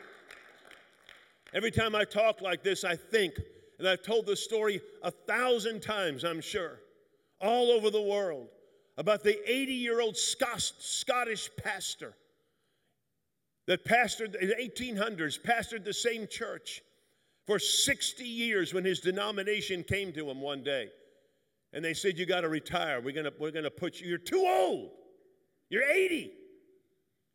Every 1.54 1.70
time 1.70 1.94
I 1.94 2.04
talk 2.04 2.42
like 2.42 2.62
this, 2.62 2.84
I 2.84 2.94
think 2.94 3.34
and 3.78 3.88
I've 3.88 4.02
told 4.02 4.26
this 4.26 4.42
story 4.42 4.80
a 5.02 5.10
thousand 5.10 5.82
times, 5.82 6.24
I'm 6.24 6.40
sure, 6.40 6.80
all 7.40 7.70
over 7.70 7.90
the 7.90 8.02
world, 8.02 8.48
about 8.96 9.22
the 9.22 9.38
80 9.50 9.72
year 9.72 10.00
old 10.00 10.16
Scottish 10.16 11.50
pastor 11.56 12.14
that 13.66 13.84
pastored 13.84 14.34
in 14.40 14.48
the 14.48 14.56
1800s, 14.56 15.40
pastored 15.40 15.84
the 15.84 15.94
same 15.94 16.26
church 16.26 16.82
for 17.48 17.58
60 17.58 18.24
years 18.24 18.74
when 18.74 18.84
his 18.84 19.00
denomination 19.00 19.82
came 19.82 20.12
to 20.12 20.28
him 20.28 20.42
one 20.42 20.62
day. 20.62 20.90
And 21.72 21.82
they 21.82 21.94
said, 21.94 22.18
You 22.18 22.26
got 22.26 22.42
to 22.42 22.50
retire. 22.50 23.00
We're 23.00 23.14
going 23.14 23.26
we're 23.40 23.50
gonna 23.50 23.70
put 23.70 24.00
you, 24.00 24.06
you're 24.06 24.18
too 24.18 24.44
old. 24.46 24.90
You're 25.70 25.90
80. 25.90 26.30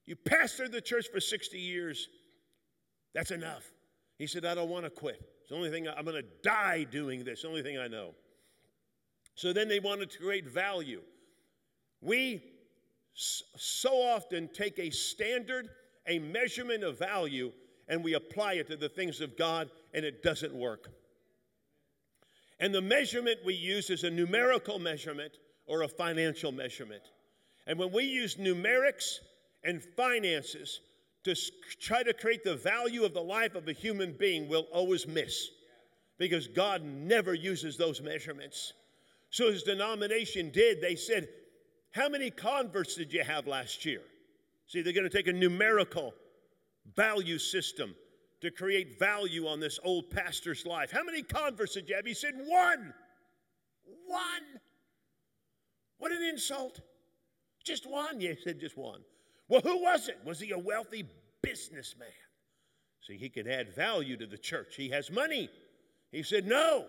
You 0.06 0.16
pastored 0.16 0.72
the 0.72 0.82
church 0.82 1.08
for 1.12 1.20
60 1.20 1.58
years. 1.58 2.10
That's 3.16 3.32
enough. 3.32 3.64
He 4.20 4.28
said, 4.28 4.46
I 4.46 4.54
don't 4.54 4.70
want 4.70 4.86
to 4.86 4.92
quit. 4.92 5.20
It's 5.42 5.50
the 5.50 5.56
only 5.56 5.72
thing 5.72 5.88
I, 5.88 5.94
I'm 5.94 6.06
going 6.06 6.22
to 6.22 6.30
die 6.44 6.84
doing 6.84 7.24
this. 7.24 7.42
The 7.42 7.48
only 7.48 7.64
thing 7.64 7.80
I 7.80 7.88
know. 7.88 8.12
So 9.34 9.52
then 9.52 9.68
they 9.68 9.80
wanted 9.80 10.12
to 10.12 10.20
create 10.20 10.48
value. 10.48 11.02
We 12.02 12.44
so 13.16 13.90
often 13.90 14.48
take 14.54 14.78
a 14.78 14.92
standard 14.92 15.70
a 16.08 16.20
measurement 16.20 16.84
of 16.84 17.00
value 17.00 17.52
and 17.88 18.04
we 18.04 18.14
apply 18.14 18.54
it 18.54 18.68
to 18.68 18.76
the 18.76 18.90
things 18.90 19.22
of 19.22 19.38
God 19.38 19.70
and 19.94 20.04
it 20.06 20.24
doesn't 20.24 20.54
work. 20.54 20.90
And 22.60 22.74
the 22.74 22.82
measurement 22.82 23.40
we 23.46 23.54
use 23.54 23.90
is 23.90 24.04
a 24.04 24.10
numerical 24.10 24.80
measurement 24.80 25.34
or 25.66 25.84
a 25.84 25.88
financial 25.88 26.52
measurement. 26.52 27.04
And 27.68 27.80
when 27.80 27.92
we 27.92 28.04
use 28.04 28.36
numerics 28.36 29.20
and 29.64 29.84
finances 29.96 30.82
to 31.24 31.36
try 31.80 32.04
to 32.04 32.14
create 32.14 32.44
the 32.44 32.56
value 32.56 33.04
of 33.04 33.14
the 33.14 33.22
life 33.22 33.56
of 33.56 33.68
a 33.68 33.74
human 33.74 34.14
being, 34.14 34.48
we'll 34.48 34.68
always 34.72 35.08
miss 35.08 35.50
because 36.18 36.48
God 36.48 36.84
never 36.84 37.34
uses 37.34 37.78
those 37.78 38.02
measurements. 38.02 38.74
So 39.30 39.52
his 39.52 39.64
denomination 39.64 40.52
did. 40.52 40.82
They 40.82 40.96
said, 40.96 41.28
How 41.92 42.10
many 42.10 42.30
converts 42.30 42.96
did 42.96 43.12
you 43.14 43.24
have 43.24 43.48
last 43.48 43.86
year? 43.86 44.02
See, 44.68 44.82
they're 44.82 44.94
going 44.94 45.10
to 45.10 45.10
take 45.10 45.28
a 45.28 45.34
numerical 45.34 46.14
value 46.96 47.40
system 47.40 47.96
to 48.44 48.52
create 48.52 49.00
value 49.00 49.48
on 49.48 49.60
this 49.60 49.80
old 49.84 50.10
pastor's 50.12 50.66
life. 50.66 50.92
How 50.92 51.04
many 51.04 51.24
converts 51.24 51.74
did 51.74 51.90
you 51.90 51.96
have? 51.96 52.06
He 52.06 52.14
said, 52.14 52.36
One. 52.36 52.94
One. 54.06 54.60
What 55.98 56.12
an 56.12 56.22
insult. 56.22 56.82
Just 57.64 57.90
one? 57.90 58.20
Yeah, 58.20 58.34
he 58.34 58.42
said 58.42 58.60
just 58.60 58.78
one. 58.78 59.00
Well, 59.48 59.62
who 59.62 59.82
was 59.82 60.10
it? 60.10 60.18
Was 60.26 60.40
he 60.40 60.52
a 60.52 60.58
wealthy 60.58 61.06
businessman? 61.42 62.08
See, 63.08 63.18
he 63.18 63.30
could 63.30 63.48
add 63.48 63.74
value 63.74 64.18
to 64.18 64.28
the 64.28 64.38
church. 64.38 64.76
He 64.76 64.90
has 64.90 65.10
money. 65.10 65.50
He 66.12 66.24
said, 66.24 66.46
No. 66.46 66.86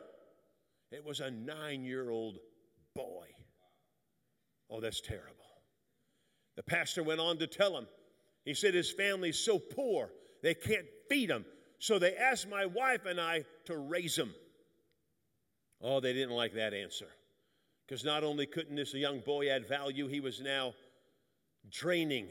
It 0.91 1.05
was 1.05 1.21
a 1.21 1.31
nine 1.31 1.85
year 1.85 2.11
old 2.11 2.39
boy. 2.95 3.27
Oh, 4.71 4.81
that's 4.81 5.01
terrible. 5.01 5.31
The 6.57 6.63
pastor 6.63 7.03
went 7.03 7.21
on 7.21 7.39
to 7.39 7.47
tell 7.47 7.77
him, 7.77 7.87
he 8.45 8.55
said 8.55 8.75
his 8.75 8.91
family's 8.91 9.39
so 9.39 9.59
poor, 9.59 10.11
they 10.43 10.55
can't 10.55 10.87
feed 11.09 11.31
them. 11.31 11.45
So 11.79 11.99
they 11.99 12.15
asked 12.15 12.49
my 12.49 12.67
wife 12.67 13.05
and 13.07 13.21
I 13.21 13.45
to 13.67 13.77
raise 13.77 14.17
him. 14.17 14.35
Oh, 15.81 16.01
they 16.01 16.13
didn't 16.13 16.35
like 16.35 16.55
that 16.55 16.73
answer. 16.73 17.09
Because 17.87 18.05
not 18.05 18.25
only 18.25 18.47
couldn't 18.47 18.77
this 18.77 18.95
young 18.95 19.21
boy 19.21 19.51
add 19.51 19.69
value, 19.69 20.09
he 20.09 20.21
was 20.21 20.41
now 20.41 20.73
draining 21.71 22.29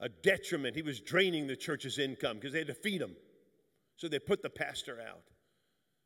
a 0.00 0.08
detriment. 0.08 0.74
He 0.74 0.82
was 0.82 1.00
draining 1.00 1.46
the 1.46 1.56
church's 1.56 1.98
income 1.98 2.36
because 2.36 2.52
they 2.52 2.58
had 2.58 2.68
to 2.68 2.74
feed 2.74 3.00
him. 3.00 3.14
So 3.96 4.08
they 4.08 4.18
put 4.18 4.42
the 4.42 4.50
pastor 4.50 4.98
out. 5.00 5.22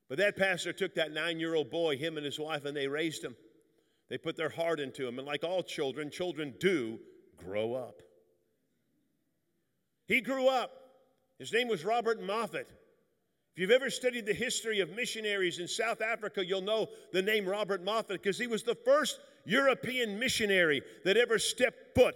But 0.09 0.19
that 0.19 0.37
pastor 0.37 0.73
took 0.73 0.95
that 0.97 1.13
nine 1.13 1.41
year 1.41 1.55
old 1.55 1.71
boy, 1.71 1.97
him 1.97 2.17
and 2.17 2.25
his 2.25 2.39
wife, 2.39 2.65
and 2.65 2.77
they 2.77 2.89
raised 2.89 3.25
him. 3.25 3.35
They 4.09 4.19
put 4.19 4.37
their 4.37 4.49
heart 4.49 4.81
into 4.81 5.07
him. 5.07 5.19
And 5.19 5.27
like 5.27 5.45
all 5.45 5.63
children, 5.63 6.11
children 6.11 6.55
do 6.61 6.99
grow 7.37 7.75
up. 7.75 8.01
He 10.07 10.21
grew 10.21 10.49
up. 10.49 10.71
His 11.39 11.53
name 11.53 11.69
was 11.69 11.85
Robert 11.85 12.21
Moffat. 12.23 12.69
If 13.55 13.63
you've 13.63 13.71
ever 13.71 13.91
studied 13.91 14.27
the 14.27 14.35
history 14.35 14.81
of 14.81 14.91
missionaries 14.95 15.59
in 15.59 15.69
South 15.69 16.01
Africa, 16.01 16.45
you'll 16.45 16.61
know 16.61 16.89
the 17.13 17.23
name 17.23 17.47
Robert 17.47 17.83
Moffat 17.83 18.23
because 18.23 18.39
he 18.39 18.47
was 18.47 18.63
the 18.63 18.75
first 18.75 19.21
European 19.45 20.19
missionary 20.19 20.83
that 21.05 21.17
ever 21.17 21.39
stepped 21.39 21.95
foot 21.95 22.15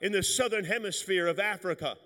in 0.00 0.12
the 0.12 0.22
southern 0.22 0.64
hemisphere 0.64 1.26
of 1.26 1.40
Africa. 1.40 1.96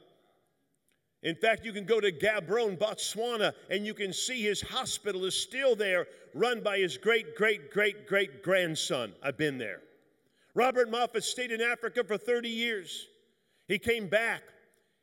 In 1.23 1.35
fact, 1.35 1.64
you 1.64 1.73
can 1.73 1.85
go 1.85 2.00
to 2.00 2.12
Gaborone, 2.12 2.78
Botswana, 2.78 3.52
and 3.70 3.85
you 3.85 3.92
can 3.92 4.12
see 4.12 4.42
his 4.42 4.61
hospital 4.61 5.25
is 5.25 5.35
still 5.35 5.75
there, 5.75 6.06
run 6.32 6.62
by 6.62 6.78
his 6.78 6.97
great, 6.97 7.35
great, 7.35 7.73
great, 7.73 8.06
great 8.06 8.42
grandson. 8.42 9.12
I've 9.23 9.37
been 9.37 9.58
there. 9.58 9.80
Robert 10.54 10.90
Moffat 10.90 11.25
stayed 11.25 11.50
in 11.50 11.61
Africa 11.61 12.04
for 12.04 12.16
30 12.16 12.49
years. 12.49 13.08
He 13.66 13.78
came 13.78 14.08
back. 14.08 14.42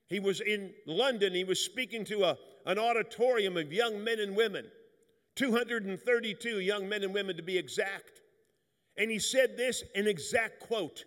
He 0.08 0.20
was 0.20 0.42
in 0.42 0.72
London. 0.86 1.34
He 1.34 1.44
was 1.44 1.60
speaking 1.60 2.06
to 2.06 2.24
a 2.26 2.38
an 2.66 2.80
auditorium 2.80 3.58
of 3.58 3.72
young 3.72 4.04
men 4.04 4.20
and 4.20 4.36
women, 4.36 4.66
232 5.36 6.60
young 6.60 6.90
men 6.90 7.04
and 7.04 7.14
women 7.14 7.38
to 7.38 7.44
be 7.44 7.58
exact. 7.58 8.22
And 8.98 9.12
he 9.12 9.20
said 9.20 9.58
this 9.58 9.84
an 9.96 10.08
exact 10.08 10.60
quote. 10.60 11.04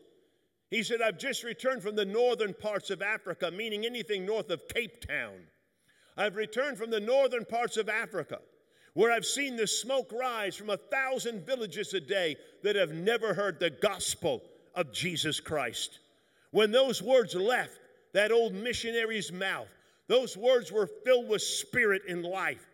He 0.70 0.82
said, 0.82 1.00
I've 1.00 1.18
just 1.18 1.44
returned 1.44 1.82
from 1.82 1.96
the 1.96 2.04
northern 2.04 2.54
parts 2.54 2.90
of 2.90 3.00
Africa, 3.00 3.50
meaning 3.50 3.86
anything 3.86 4.26
north 4.26 4.50
of 4.50 4.68
Cape 4.68 5.06
Town. 5.06 5.38
I've 6.16 6.36
returned 6.36 6.76
from 6.76 6.90
the 6.90 7.00
northern 7.00 7.44
parts 7.44 7.76
of 7.76 7.88
Africa, 7.88 8.40
where 8.92 9.10
I've 9.10 9.24
seen 9.24 9.56
the 9.56 9.66
smoke 9.66 10.12
rise 10.12 10.56
from 10.56 10.70
a 10.70 10.76
thousand 10.76 11.46
villages 11.46 11.94
a 11.94 12.00
day 12.00 12.36
that 12.62 12.76
have 12.76 12.92
never 12.92 13.32
heard 13.32 13.58
the 13.58 13.70
gospel 13.70 14.42
of 14.74 14.92
Jesus 14.92 15.40
Christ. 15.40 16.00
When 16.50 16.70
those 16.70 17.02
words 17.02 17.34
left 17.34 17.80
that 18.18 18.32
old 18.32 18.52
missionary's 18.52 19.30
mouth, 19.30 19.68
those 20.08 20.36
words 20.36 20.72
were 20.72 20.88
filled 21.04 21.28
with 21.28 21.40
spirit 21.40 22.02
and 22.08 22.24
life. 22.24 22.66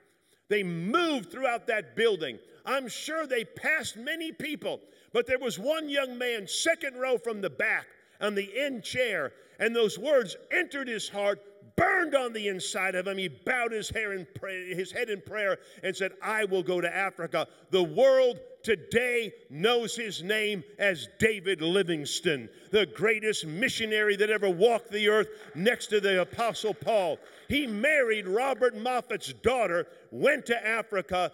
They 0.49 0.63
moved 0.63 1.31
throughout 1.31 1.67
that 1.67 1.95
building. 1.95 2.39
I'm 2.65 2.89
sure 2.89 3.27
they 3.27 3.45
passed 3.45 3.99
many 3.99 4.33
people, 4.33 4.81
but 5.13 5.27
there 5.27 5.39
was 5.39 5.59
one 5.59 5.91
young 5.91 6.17
man, 6.17 6.49
second 6.49 6.97
row 6.97 7.19
from 7.19 7.43
the 7.43 7.51
back, 7.51 7.85
on 8.23 8.35
the 8.35 8.51
end 8.59 8.85
chair, 8.85 9.33
and 9.59 9.77
those 9.77 9.99
words 9.99 10.35
entered 10.51 10.89
his 10.89 11.11
heart, 11.11 11.43
burned 11.77 12.15
on 12.15 12.33
the 12.33 12.49
inside 12.49 12.95
of 12.95 13.07
him. 13.07 13.19
He 13.19 13.29
bowed 13.29 13.73
his, 13.73 13.91
hair 13.91 14.15
in 14.15 14.27
his 14.75 14.93
head 14.93 15.11
in 15.11 15.21
prayer 15.21 15.59
and 15.83 15.95
said, 15.95 16.13
I 16.23 16.47
will 16.47 16.63
go 16.63 16.81
to 16.81 16.97
Africa. 16.97 17.47
The 17.71 17.83
world 17.83 18.41
today 18.64 19.33
knows 19.50 19.94
his 19.94 20.22
name 20.22 20.64
as 20.79 21.09
David 21.18 21.62
Livingstone, 21.62 22.48
the 22.72 22.87
greatest 22.87 23.46
missionary 23.46 24.16
that 24.16 24.31
ever 24.31 24.48
walked 24.48 24.90
the 24.90 25.09
earth 25.09 25.29
next 25.55 25.88
to 25.88 26.00
the 26.00 26.22
Apostle 26.22 26.74
Paul. 26.74 27.18
He 27.48 27.66
married 27.66 28.27
Robert 28.27 28.77
Moffat's 28.77 29.33
daughter, 29.33 29.87
went 30.11 30.46
to 30.46 30.66
Africa, 30.66 31.31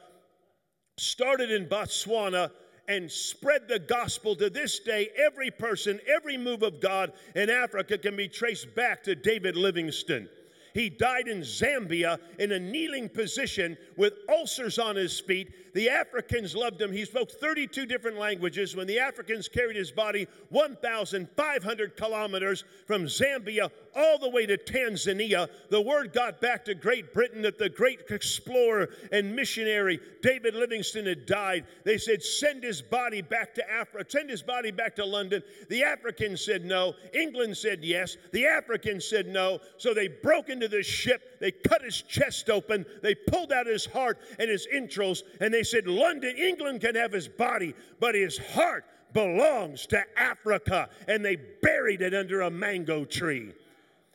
started 0.98 1.50
in 1.50 1.66
Botswana, 1.66 2.50
and 2.88 3.10
spread 3.10 3.68
the 3.68 3.78
gospel 3.78 4.34
to 4.34 4.50
this 4.50 4.80
day. 4.80 5.10
Every 5.16 5.50
person, 5.52 6.00
every 6.12 6.36
move 6.36 6.64
of 6.64 6.80
God 6.80 7.12
in 7.36 7.48
Africa 7.48 7.96
can 7.96 8.16
be 8.16 8.26
traced 8.26 8.74
back 8.74 9.04
to 9.04 9.14
David 9.14 9.56
Livingstone. 9.56 10.28
He 10.74 10.90
died 10.90 11.28
in 11.28 11.40
Zambia 11.40 12.18
in 12.38 12.52
a 12.52 12.58
kneeling 12.58 13.08
position 13.08 13.76
with 13.96 14.14
ulcers 14.28 14.78
on 14.78 14.96
his 14.96 15.18
feet. 15.18 15.69
The 15.74 15.88
Africans 15.88 16.54
loved 16.54 16.80
him. 16.80 16.92
He 16.92 17.04
spoke 17.04 17.30
32 17.30 17.86
different 17.86 18.18
languages. 18.18 18.74
When 18.74 18.86
the 18.86 18.98
Africans 18.98 19.48
carried 19.48 19.76
his 19.76 19.90
body 19.90 20.26
1,500 20.50 21.96
kilometers 21.96 22.64
from 22.86 23.04
Zambia 23.04 23.70
all 23.94 24.18
the 24.18 24.28
way 24.28 24.46
to 24.46 24.56
Tanzania, 24.56 25.48
the 25.70 25.80
word 25.80 26.12
got 26.12 26.40
back 26.40 26.64
to 26.64 26.74
Great 26.74 27.12
Britain 27.12 27.42
that 27.42 27.58
the 27.58 27.68
great 27.68 28.00
explorer 28.10 28.88
and 29.12 29.34
missionary 29.34 30.00
David 30.22 30.54
Livingstone 30.54 31.06
had 31.06 31.26
died. 31.26 31.66
They 31.84 31.98
said, 31.98 32.22
Send 32.22 32.62
his 32.62 32.82
body 32.82 33.22
back 33.22 33.54
to 33.54 33.70
Africa, 33.70 34.04
send 34.08 34.30
his 34.30 34.42
body 34.42 34.70
back 34.70 34.96
to 34.96 35.04
London. 35.04 35.42
The 35.68 35.82
Africans 35.82 36.44
said 36.44 36.64
no. 36.64 36.94
England 37.14 37.56
said 37.56 37.82
yes. 37.82 38.16
The 38.32 38.46
Africans 38.46 39.08
said 39.08 39.26
no. 39.26 39.60
So 39.78 39.94
they 39.94 40.08
broke 40.08 40.48
into 40.48 40.68
the 40.68 40.82
ship. 40.82 41.40
They 41.40 41.50
cut 41.50 41.82
his 41.82 42.02
chest 42.02 42.50
open. 42.50 42.84
They 43.02 43.14
pulled 43.14 43.52
out 43.52 43.66
his 43.66 43.86
heart 43.86 44.18
and 44.38 44.50
his 44.50 44.66
entrails. 44.72 45.22
And 45.40 45.52
they 45.52 45.59
said, 45.62 45.86
London, 45.86 46.36
England 46.36 46.80
can 46.80 46.94
have 46.94 47.12
his 47.12 47.28
body, 47.28 47.74
but 47.98 48.14
his 48.14 48.38
heart 48.38 48.84
belongs 49.12 49.86
to 49.86 50.02
Africa. 50.16 50.88
And 51.08 51.24
they 51.24 51.36
buried 51.36 52.02
it 52.02 52.14
under 52.14 52.42
a 52.42 52.50
mango 52.50 53.04
tree. 53.04 53.52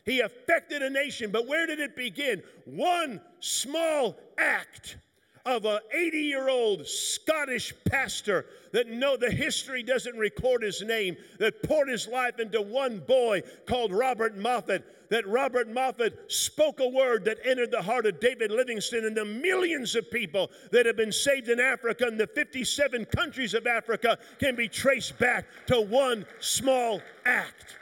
He 0.06 0.20
affected 0.20 0.84
a 0.84 0.90
nation, 0.90 1.32
but 1.32 1.48
where 1.48 1.66
did 1.66 1.80
it 1.80 1.96
begin? 1.96 2.44
One 2.66 3.20
small 3.40 4.16
act 4.38 4.98
of 5.46 5.66
an 5.66 5.80
80 5.92 6.18
year 6.20 6.50
old 6.50 6.88
Scottish 6.88 7.74
pastor 7.86 8.46
that 8.72 8.88
no, 8.88 9.16
the 9.18 9.30
history 9.30 9.84
doesn't 9.84 10.16
record 10.16 10.64
his 10.64 10.82
name, 10.82 11.18
that 11.40 11.64
poured 11.64 11.90
his 11.90 12.08
life 12.08 12.40
into 12.40 12.62
one 12.62 13.00
boy 13.00 13.42
called 13.68 13.92
Robert 13.92 14.38
Moffat. 14.38 14.84
That 15.10 15.28
Robert 15.28 15.70
Moffat 15.70 16.32
spoke 16.32 16.80
a 16.80 16.88
word 16.88 17.26
that 17.26 17.38
entered 17.46 17.72
the 17.72 17.82
heart 17.82 18.06
of 18.06 18.20
David 18.20 18.52
Livingstone 18.52 19.06
and 19.06 19.16
the 19.16 19.26
millions 19.26 19.96
of 19.96 20.10
people 20.10 20.50
that 20.72 20.86
have 20.86 20.98
been 20.98 21.12
saved 21.12 21.50
in 21.50 21.60
Africa 21.60 22.06
and 22.08 22.20
the 22.20 22.28
57 22.28 23.06
countries 23.06 23.54
of 23.54 23.68
Africa 23.68 24.18
can 24.40 24.56
be 24.56 24.68
traced 24.68 25.18
back 25.20 25.46
to 25.68 25.82
one 25.82 26.26
small 26.40 27.02
act. 27.26 27.78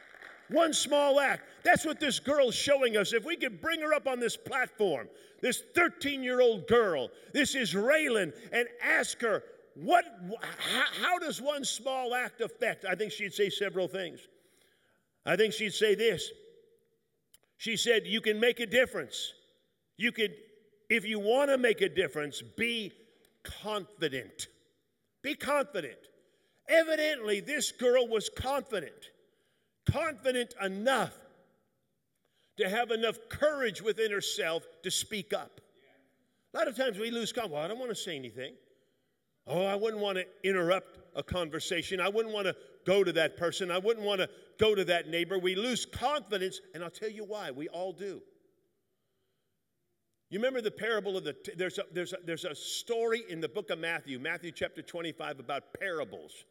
One 0.49 0.73
small 0.73 1.19
act. 1.19 1.43
That's 1.63 1.86
what 1.86 1.99
this 1.99 2.19
girl's 2.19 2.55
showing 2.55 2.97
us. 2.97 3.13
If 3.13 3.25
we 3.25 3.38
could 3.38 3.62
bring 3.62 3.81
her 3.81 3.93
up 3.93 4.07
on 4.07 4.19
this 4.19 4.36
platform, 4.36 5.07
this 5.41 5.63
13 5.75 6.21
year 6.23 6.41
old 6.41 6.67
girl, 6.67 7.09
this 7.33 7.55
is 7.55 7.73
Raylan, 7.73 8.33
and 8.51 8.67
ask 8.83 9.19
her, 9.21 9.43
what, 9.75 10.05
how, 10.57 10.83
how 11.01 11.19
does 11.19 11.41
one 11.41 11.65
small 11.65 12.13
act 12.13 12.41
affect? 12.41 12.86
I 12.86 12.95
think 12.95 13.12
she'd 13.12 13.33
say 13.33 13.49
several 13.49 13.88
things. 13.88 14.19
I 15.25 15.36
think 15.36 15.53
she'd 15.53 15.73
say 15.73 15.95
this. 15.95 16.31
She 17.57 17.77
said, 17.77 18.03
You 18.05 18.21
can 18.21 18.39
make 18.39 18.59
a 18.59 18.65
difference. 18.65 19.33
You 19.97 20.11
could, 20.11 20.33
if 20.89 21.05
you 21.05 21.19
want 21.19 21.49
to 21.49 21.57
make 21.57 21.81
a 21.81 21.89
difference, 21.89 22.41
be 22.41 22.91
confident. 23.43 24.47
Be 25.21 25.35
confident. 25.35 25.97
Evidently, 26.67 27.39
this 27.39 27.71
girl 27.71 28.07
was 28.07 28.29
confident, 28.29 29.11
confident 29.89 30.53
enough 30.61 31.13
to 32.57 32.69
have 32.69 32.91
enough 32.91 33.17
courage 33.29 33.81
within 33.81 34.11
herself 34.11 34.63
to 34.83 34.91
speak 34.91 35.33
up. 35.33 35.59
A 36.53 36.57
lot 36.57 36.67
of 36.67 36.77
times 36.77 36.97
we 36.97 37.11
lose 37.11 37.31
confidence. 37.31 37.53
Well, 37.53 37.63
I 37.63 37.67
don't 37.67 37.79
want 37.79 37.89
to 37.89 37.95
say 37.95 38.15
anything. 38.15 38.53
Oh, 39.47 39.65
I 39.65 39.75
wouldn't 39.75 40.01
want 40.01 40.19
to 40.19 40.25
interrupt 40.43 40.99
a 41.15 41.23
conversation. 41.23 41.99
I 41.99 42.09
wouldn't 42.09 42.33
want 42.33 42.47
to 42.47 42.55
go 42.85 43.03
to 43.03 43.11
that 43.13 43.37
person. 43.37 43.71
I 43.71 43.77
wouldn't 43.77 44.05
want 44.05 44.21
to 44.21 44.29
go 44.59 44.75
to 44.75 44.85
that 44.85 45.07
neighbor. 45.07 45.37
We 45.37 45.55
lose 45.55 45.85
confidence, 45.85 46.59
and 46.73 46.83
I'll 46.83 46.89
tell 46.89 47.09
you 47.09 47.23
why. 47.23 47.51
We 47.51 47.67
all 47.69 47.93
do. 47.93 48.21
You 50.29 50.39
remember 50.39 50.61
the 50.61 50.71
parable 50.71 51.15
of 51.15 51.23
the, 51.23 51.35
there's 51.55 51.77
a, 51.77 51.83
there's, 51.91 52.13
a, 52.13 52.17
there's 52.25 52.45
a 52.45 52.55
story 52.55 53.23
in 53.29 53.39
the 53.39 53.47
book 53.47 53.69
of 53.69 53.77
Matthew, 53.77 54.17
Matthew 54.17 54.51
chapter 54.51 54.81
25, 54.81 55.39
about 55.39 55.63
parables. 55.79 56.45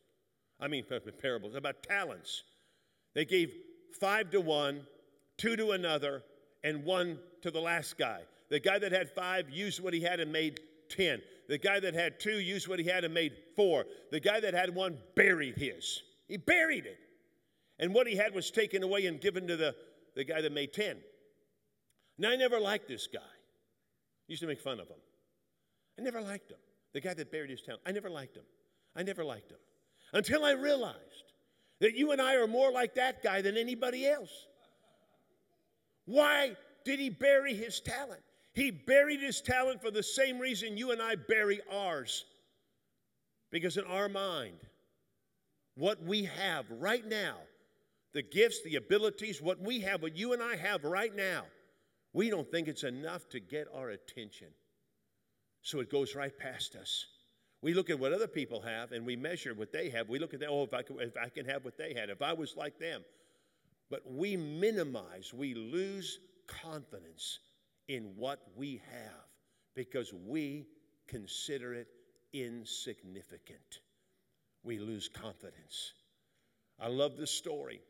I 0.60 0.68
mean, 0.68 0.84
parables, 1.20 1.56
about 1.56 1.82
talents. 1.82 2.44
They 3.14 3.24
gave 3.24 3.52
five 3.98 4.30
to 4.30 4.40
one, 4.40 4.86
two 5.36 5.56
to 5.56 5.72
another, 5.72 6.22
and 6.62 6.84
one 6.84 7.18
to 7.42 7.50
the 7.50 7.60
last 7.60 7.98
guy. 7.98 8.22
The 8.50 8.60
guy 8.60 8.78
that 8.78 8.92
had 8.92 9.10
five 9.10 9.50
used 9.50 9.82
what 9.82 9.94
he 9.94 10.00
had 10.00 10.20
and 10.20 10.30
made 10.30 10.60
10. 10.90 11.20
The 11.48 11.58
guy 11.58 11.80
that 11.80 11.94
had 11.94 12.20
two 12.20 12.38
used 12.38 12.68
what 12.68 12.78
he 12.78 12.84
had 12.84 13.04
and 13.04 13.12
made 13.12 13.32
four. 13.56 13.84
The 14.10 14.20
guy 14.20 14.40
that 14.40 14.54
had 14.54 14.74
one 14.74 14.98
buried 15.16 15.56
his. 15.56 16.02
He 16.28 16.36
buried 16.36 16.86
it. 16.86 16.98
And 17.78 17.94
what 17.94 18.06
he 18.06 18.16
had 18.16 18.34
was 18.34 18.50
taken 18.50 18.82
away 18.82 19.06
and 19.06 19.20
given 19.20 19.46
to 19.48 19.56
the, 19.56 19.74
the 20.14 20.24
guy 20.24 20.40
that 20.40 20.52
made 20.52 20.72
10. 20.72 20.98
Now, 22.18 22.30
I 22.30 22.36
never 22.36 22.60
liked 22.60 22.88
this 22.88 23.06
guy. 23.06 23.20
I 23.20 24.28
used 24.28 24.42
to 24.42 24.46
make 24.46 24.60
fun 24.60 24.80
of 24.80 24.88
him. 24.88 25.00
I 25.98 26.02
never 26.02 26.20
liked 26.20 26.50
him. 26.50 26.58
The 26.92 27.00
guy 27.00 27.14
that 27.14 27.32
buried 27.32 27.50
his 27.50 27.62
talent. 27.62 27.82
I 27.86 27.92
never 27.92 28.10
liked 28.10 28.36
him. 28.36 28.44
I 28.94 29.02
never 29.02 29.24
liked 29.24 29.50
him. 29.50 29.58
Until 30.12 30.44
I 30.44 30.52
realized 30.52 31.32
that 31.80 31.96
you 31.96 32.12
and 32.12 32.20
I 32.20 32.36
are 32.36 32.46
more 32.46 32.70
like 32.70 32.94
that 32.94 33.22
guy 33.22 33.42
than 33.42 33.56
anybody 33.56 34.06
else. 34.06 34.46
Why 36.04 36.56
did 36.84 37.00
he 37.00 37.08
bury 37.08 37.54
his 37.54 37.80
talent? 37.80 38.22
He 38.54 38.70
buried 38.70 39.20
his 39.20 39.40
talent 39.40 39.80
for 39.80 39.90
the 39.90 40.02
same 40.02 40.38
reason 40.38 40.76
you 40.76 40.92
and 40.92 41.00
I 41.00 41.14
bury 41.14 41.60
ours. 41.70 42.24
Because 43.50 43.76
in 43.76 43.84
our 43.84 44.08
mind, 44.08 44.58
what 45.76 46.02
we 46.02 46.24
have 46.24 46.66
right 46.70 47.06
now, 47.06 47.36
the 48.12 48.22
gifts, 48.22 48.62
the 48.62 48.76
abilities, 48.76 49.40
what 49.40 49.60
we 49.60 49.80
have, 49.80 50.02
what 50.02 50.16
you 50.16 50.32
and 50.32 50.42
I 50.42 50.56
have 50.56 50.84
right 50.84 51.14
now, 51.14 51.44
we 52.12 52.28
don't 52.28 52.50
think 52.50 52.68
it's 52.68 52.84
enough 52.84 53.28
to 53.30 53.40
get 53.40 53.68
our 53.74 53.90
attention. 53.90 54.48
So 55.62 55.80
it 55.80 55.90
goes 55.90 56.14
right 56.14 56.36
past 56.36 56.76
us. 56.76 57.06
We 57.62 57.74
look 57.74 57.90
at 57.90 57.98
what 57.98 58.12
other 58.12 58.26
people 58.26 58.60
have 58.60 58.92
and 58.92 59.06
we 59.06 59.16
measure 59.16 59.54
what 59.54 59.72
they 59.72 59.88
have. 59.90 60.08
We 60.08 60.18
look 60.18 60.34
at 60.34 60.40
that, 60.40 60.48
oh, 60.48 60.64
if 60.64 60.74
I, 60.74 60.82
could, 60.82 61.00
if 61.00 61.16
I 61.16 61.28
can 61.28 61.46
have 61.46 61.64
what 61.64 61.78
they 61.78 61.94
had, 61.94 62.10
if 62.10 62.20
I 62.20 62.32
was 62.32 62.56
like 62.56 62.78
them. 62.78 63.02
But 63.88 64.02
we 64.10 64.36
minimize, 64.36 65.32
we 65.32 65.54
lose 65.54 66.18
confidence 66.46 67.38
in 67.88 68.14
what 68.16 68.40
we 68.56 68.82
have 68.90 69.26
because 69.74 70.12
we 70.12 70.66
consider 71.06 71.74
it 71.74 71.88
insignificant. 72.32 73.80
We 74.64 74.78
lose 74.78 75.08
confidence. 75.08 75.92
I 76.80 76.88
love 76.88 77.16
this 77.16 77.30
story 77.30 77.80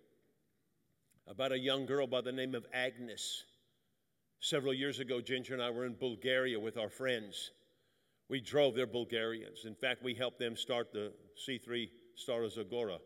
about 1.28 1.52
a 1.52 1.58
young 1.58 1.86
girl 1.86 2.06
by 2.06 2.20
the 2.20 2.32
name 2.32 2.54
of 2.54 2.66
Agnes. 2.72 3.44
Several 4.40 4.74
years 4.74 4.98
ago, 4.98 5.20
Ginger 5.20 5.54
and 5.54 5.62
I 5.62 5.70
were 5.70 5.86
in 5.86 5.94
Bulgaria 5.94 6.58
with 6.58 6.76
our 6.76 6.88
friends. 6.88 7.50
We 8.28 8.40
drove, 8.40 8.74
they're 8.74 8.86
Bulgarians. 8.86 9.66
In 9.66 9.74
fact, 9.74 10.02
we 10.02 10.14
helped 10.14 10.38
them 10.38 10.56
start 10.56 10.92
the 10.92 11.12
C3 11.46 11.88
Stara 12.16 12.50
Zagora. 12.50 12.98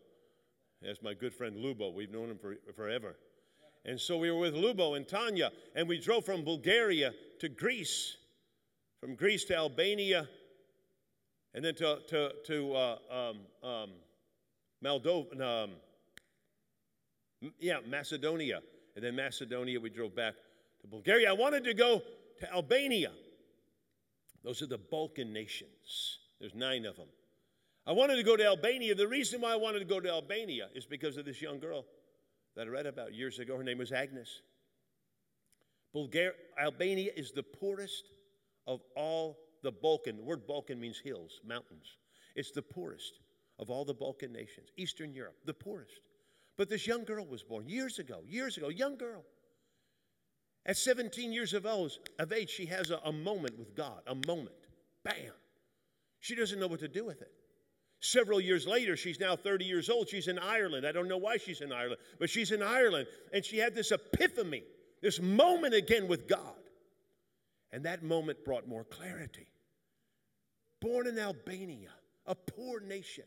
That's 0.81 1.01
my 1.01 1.13
good 1.13 1.33
friend 1.33 1.55
Lubo, 1.55 1.93
we've 1.93 2.11
known 2.11 2.31
him 2.31 2.37
for, 2.37 2.55
forever. 2.75 3.17
And 3.85 3.99
so 3.99 4.17
we 4.17 4.31
were 4.31 4.39
with 4.39 4.53
Lubo 4.53 4.97
and 4.97 5.07
Tanya, 5.07 5.51
and 5.75 5.87
we 5.87 5.99
drove 5.99 6.25
from 6.25 6.43
Bulgaria 6.43 7.13
to 7.39 7.49
Greece, 7.49 8.17
from 9.01 9.15
Greece 9.15 9.43
to 9.45 9.55
Albania, 9.55 10.27
and 11.57 11.65
then 11.65 11.73
to, 11.73 11.97
to, 12.07 12.31
to 12.45 12.73
uh, 12.75 12.97
um, 13.09 13.67
um, 13.67 13.89
Moldova, 14.85 15.41
um, 15.41 15.71
yeah, 17.57 17.79
Macedonia. 17.89 18.61
And 18.95 19.03
then 19.03 19.15
Macedonia, 19.15 19.79
we 19.79 19.89
drove 19.89 20.15
back 20.15 20.35
to 20.81 20.87
Bulgaria. 20.87 21.31
I 21.31 21.33
wanted 21.33 21.63
to 21.63 21.73
go 21.73 22.03
to 22.41 22.53
Albania. 22.53 23.09
Those 24.43 24.61
are 24.61 24.67
the 24.67 24.77
Balkan 24.77 25.33
nations. 25.33 26.19
There's 26.39 26.53
nine 26.53 26.85
of 26.85 26.95
them. 26.95 27.07
I 27.87 27.91
wanted 27.91 28.17
to 28.17 28.23
go 28.23 28.37
to 28.37 28.45
Albania. 28.45 28.93
The 28.93 29.07
reason 29.07 29.41
why 29.41 29.51
I 29.51 29.55
wanted 29.55 29.79
to 29.79 29.85
go 29.85 29.99
to 29.99 30.11
Albania 30.11 30.67
is 30.75 30.85
because 30.85 31.17
of 31.17 31.25
this 31.25 31.41
young 31.41 31.57
girl 31.57 31.85
that 32.55 32.67
I 32.67 32.69
read 32.69 32.85
about 32.85 33.15
years 33.15 33.39
ago. 33.39 33.57
Her 33.57 33.63
name 33.63 33.79
was 33.79 33.91
Agnes. 33.91 34.43
Bulgaria, 35.91 36.33
Albania 36.61 37.13
is 37.17 37.31
the 37.31 37.41
poorest 37.41 38.03
of 38.67 38.81
all 38.95 39.46
the 39.63 39.71
Balkan. 39.71 40.17
The 40.17 40.23
word 40.23 40.47
Balkan 40.47 40.79
means 40.79 40.99
hills, 40.99 41.41
mountains. 41.45 41.97
It's 42.35 42.51
the 42.51 42.61
poorest 42.61 43.19
of 43.59 43.69
all 43.69 43.85
the 43.85 43.93
Balkan 43.93 44.31
nations, 44.31 44.69
Eastern 44.77 45.13
Europe, 45.13 45.37
the 45.45 45.53
poorest. 45.53 46.01
But 46.57 46.69
this 46.69 46.87
young 46.87 47.03
girl 47.03 47.25
was 47.25 47.43
born 47.43 47.67
years 47.67 47.99
ago, 47.99 48.21
years 48.25 48.57
ago, 48.57 48.69
young 48.69 48.97
girl. 48.97 49.23
At 50.65 50.77
17 50.77 51.31
years 51.31 51.53
of 51.53 51.65
age, 51.65 52.49
she 52.49 52.65
has 52.65 52.91
a, 52.91 52.97
a 53.05 53.11
moment 53.11 53.57
with 53.57 53.75
God, 53.75 54.01
a 54.07 54.15
moment. 54.27 54.55
Bam. 55.03 55.31
She 56.19 56.35
doesn't 56.35 56.59
know 56.59 56.67
what 56.67 56.81
to 56.81 56.87
do 56.87 57.05
with 57.05 57.21
it. 57.21 57.31
Several 57.99 58.39
years 58.39 58.67
later, 58.67 58.95
she's 58.95 59.19
now 59.19 59.35
30 59.35 59.65
years 59.65 59.89
old. 59.89 60.09
She's 60.09 60.27
in 60.27 60.37
Ireland. 60.37 60.85
I 60.85 60.91
don't 60.91 61.07
know 61.07 61.17
why 61.17 61.37
she's 61.37 61.61
in 61.61 61.71
Ireland, 61.71 61.99
but 62.19 62.29
she's 62.29 62.51
in 62.51 62.61
Ireland. 62.61 63.07
And 63.33 63.43
she 63.43 63.57
had 63.57 63.73
this 63.73 63.91
epiphany, 63.91 64.63
this 65.01 65.19
moment 65.19 65.73
again 65.73 66.07
with 66.07 66.27
God. 66.27 66.56
And 67.71 67.85
that 67.85 68.03
moment 68.03 68.43
brought 68.45 68.67
more 68.67 68.83
clarity. 68.83 69.47
Born 70.79 71.07
in 71.07 71.19
Albania, 71.19 71.89
a 72.25 72.35
poor 72.35 72.79
nation, 72.79 73.25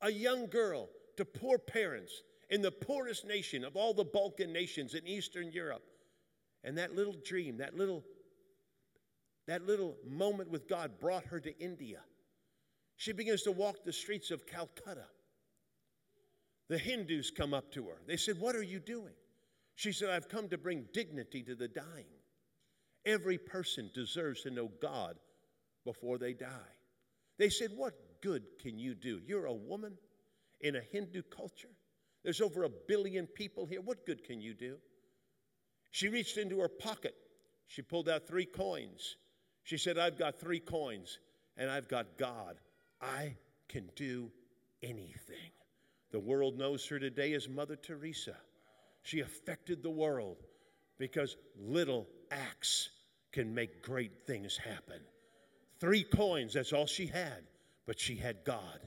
a 0.00 0.10
young 0.10 0.46
girl 0.46 0.88
to 1.16 1.24
poor 1.24 1.58
parents 1.58 2.22
in 2.50 2.62
the 2.62 2.70
poorest 2.70 3.26
nation 3.26 3.64
of 3.64 3.76
all 3.76 3.94
the 3.94 4.04
Balkan 4.04 4.52
nations 4.52 4.94
in 4.94 5.06
Eastern 5.06 5.52
Europe. 5.52 5.84
And 6.64 6.76
that 6.78 6.94
little 6.94 7.16
dream, 7.24 7.58
that 7.58 7.76
little 7.76 8.04
that 9.48 9.66
little 9.66 9.96
moment 10.08 10.50
with 10.50 10.68
God 10.68 11.00
brought 11.00 11.24
her 11.24 11.40
to 11.40 11.58
India. 11.58 11.98
She 12.96 13.12
begins 13.12 13.42
to 13.42 13.52
walk 13.52 13.84
the 13.84 13.92
streets 13.92 14.30
of 14.30 14.46
Calcutta. 14.46 15.06
The 16.68 16.78
Hindus 16.78 17.30
come 17.30 17.52
up 17.52 17.72
to 17.72 17.84
her. 17.86 17.96
They 18.06 18.16
said, 18.16 18.38
What 18.38 18.54
are 18.54 18.62
you 18.62 18.78
doing? 18.78 19.14
She 19.74 19.92
said, 19.92 20.10
I've 20.10 20.28
come 20.28 20.48
to 20.50 20.58
bring 20.58 20.86
dignity 20.92 21.42
to 21.42 21.54
the 21.54 21.68
dying. 21.68 22.06
Every 23.04 23.38
person 23.38 23.90
deserves 23.94 24.42
to 24.42 24.50
know 24.50 24.70
God 24.80 25.16
before 25.84 26.18
they 26.18 26.32
die. 26.32 26.48
They 27.38 27.48
said, 27.48 27.70
What 27.74 27.94
good 28.20 28.44
can 28.62 28.78
you 28.78 28.94
do? 28.94 29.20
You're 29.26 29.46
a 29.46 29.52
woman 29.52 29.94
in 30.60 30.76
a 30.76 30.80
Hindu 30.80 31.22
culture. 31.22 31.68
There's 32.22 32.40
over 32.40 32.62
a 32.64 32.68
billion 32.68 33.26
people 33.26 33.66
here. 33.66 33.80
What 33.80 34.06
good 34.06 34.24
can 34.24 34.40
you 34.40 34.54
do? 34.54 34.76
She 35.90 36.08
reached 36.08 36.38
into 36.38 36.60
her 36.60 36.68
pocket. 36.68 37.14
She 37.66 37.82
pulled 37.82 38.08
out 38.08 38.26
three 38.26 38.46
coins. 38.46 39.16
She 39.64 39.76
said, 39.76 39.98
I've 39.98 40.18
got 40.18 40.38
three 40.38 40.60
coins 40.60 41.18
and 41.56 41.70
I've 41.70 41.88
got 41.88 42.18
God. 42.18 42.56
I 43.00 43.36
can 43.68 43.90
do 43.96 44.30
anything. 44.82 45.50
The 46.12 46.20
world 46.20 46.58
knows 46.58 46.86
her 46.88 46.98
today 46.98 47.32
as 47.32 47.48
Mother 47.48 47.76
Teresa. 47.76 48.36
She 49.02 49.20
affected 49.20 49.82
the 49.82 49.90
world 49.90 50.36
because 50.98 51.36
little 51.58 52.06
acts 52.32 52.90
can 53.32 53.54
make 53.54 53.82
great 53.82 54.26
things 54.26 54.56
happen. 54.56 55.00
Three 55.80 56.02
coins, 56.02 56.54
that's 56.54 56.72
all 56.72 56.86
she 56.86 57.06
had, 57.06 57.44
but 57.86 57.98
she 57.98 58.16
had 58.16 58.44
God. 58.44 58.80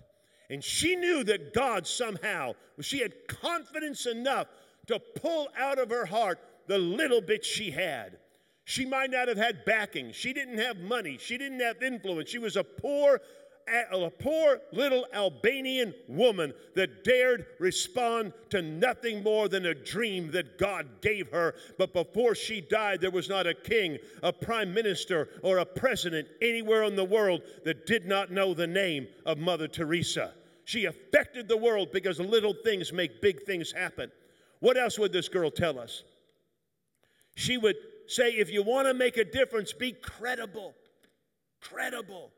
And 0.49 0.63
she 0.63 0.95
knew 0.95 1.23
that 1.23 1.53
God 1.53 1.87
somehow, 1.87 2.53
she 2.81 2.99
had 2.99 3.13
confidence 3.27 4.05
enough 4.05 4.47
to 4.87 4.99
pull 4.99 5.49
out 5.57 5.79
of 5.79 5.89
her 5.89 6.05
heart 6.05 6.39
the 6.67 6.77
little 6.77 7.21
bit 7.21 7.43
she 7.43 7.71
had. 7.71 8.17
She 8.63 8.85
might 8.85 9.11
not 9.11 9.27
have 9.27 9.37
had 9.37 9.65
backing. 9.65 10.11
She 10.11 10.33
didn't 10.33 10.57
have 10.57 10.77
money. 10.77 11.17
She 11.19 11.37
didn't 11.37 11.59
have 11.59 11.83
influence. 11.83 12.29
She 12.29 12.39
was 12.39 12.55
a 12.55 12.63
poor 12.63 13.21
a 13.67 14.09
poor 14.09 14.61
little 14.71 15.05
Albanian 15.13 15.93
woman 16.07 16.53
that 16.75 17.03
dared 17.03 17.47
respond 17.59 18.33
to 18.51 18.61
nothing 18.61 19.23
more 19.23 19.47
than 19.47 19.65
a 19.65 19.73
dream 19.73 20.31
that 20.31 20.57
God 20.57 20.87
gave 21.01 21.31
her. 21.31 21.55
But 21.77 21.93
before 21.93 22.35
she 22.35 22.61
died, 22.61 23.01
there 23.01 23.11
was 23.11 23.29
not 23.29 23.47
a 23.47 23.53
king, 23.53 23.97
a 24.21 24.31
prime 24.31 24.73
minister, 24.73 25.29
or 25.41 25.57
a 25.57 25.65
president 25.65 26.27
anywhere 26.41 26.83
in 26.83 26.95
the 26.95 27.03
world 27.03 27.41
that 27.63 27.85
did 27.85 28.05
not 28.05 28.31
know 28.31 28.53
the 28.53 28.67
name 28.67 29.07
of 29.25 29.37
Mother 29.37 29.67
Teresa. 29.67 30.33
She 30.65 30.85
affected 30.85 31.47
the 31.47 31.57
world 31.57 31.91
because 31.91 32.19
little 32.19 32.53
things 32.53 32.93
make 32.93 33.21
big 33.21 33.43
things 33.43 33.71
happen. 33.71 34.11
What 34.59 34.77
else 34.77 34.97
would 34.97 35.13
this 35.13 35.29
girl 35.29 35.51
tell 35.51 35.79
us? 35.79 36.03
She 37.35 37.57
would 37.57 37.75
say, 38.07 38.31
if 38.31 38.51
you 38.51 38.63
want 38.63 38.87
to 38.87 38.93
make 38.93 39.17
a 39.17 39.25
difference, 39.25 39.73
be 39.73 39.91
credible. 39.91 40.73
Credible. 41.61 42.31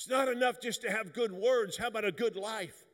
It's 0.00 0.08
not 0.08 0.28
enough 0.28 0.62
just 0.62 0.80
to 0.80 0.90
have 0.90 1.12
good 1.12 1.30
words. 1.30 1.76
How 1.76 1.88
about 1.88 2.06
a 2.06 2.10
good 2.10 2.34
life? 2.34 2.86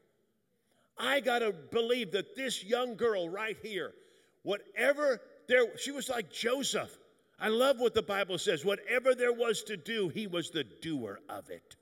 I 0.98 1.20
got 1.20 1.38
to 1.38 1.52
believe 1.52 2.10
that 2.10 2.34
this 2.34 2.64
young 2.64 2.96
girl 2.96 3.28
right 3.28 3.56
here, 3.62 3.92
whatever 4.42 5.20
there, 5.46 5.78
she 5.78 5.92
was 5.92 6.08
like 6.08 6.32
Joseph. 6.32 6.90
I 7.38 7.46
love 7.46 7.78
what 7.78 7.94
the 7.94 8.02
Bible 8.02 8.38
says. 8.38 8.64
Whatever 8.64 9.14
there 9.14 9.32
was 9.32 9.62
to 9.64 9.76
do, 9.76 10.08
he 10.08 10.26
was 10.26 10.50
the 10.50 10.64
doer 10.64 11.20
of 11.28 11.48
it. 11.48 11.76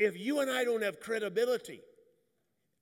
If 0.00 0.18
you 0.18 0.40
and 0.40 0.50
I 0.50 0.64
don't 0.64 0.82
have 0.82 0.98
credibility 0.98 1.80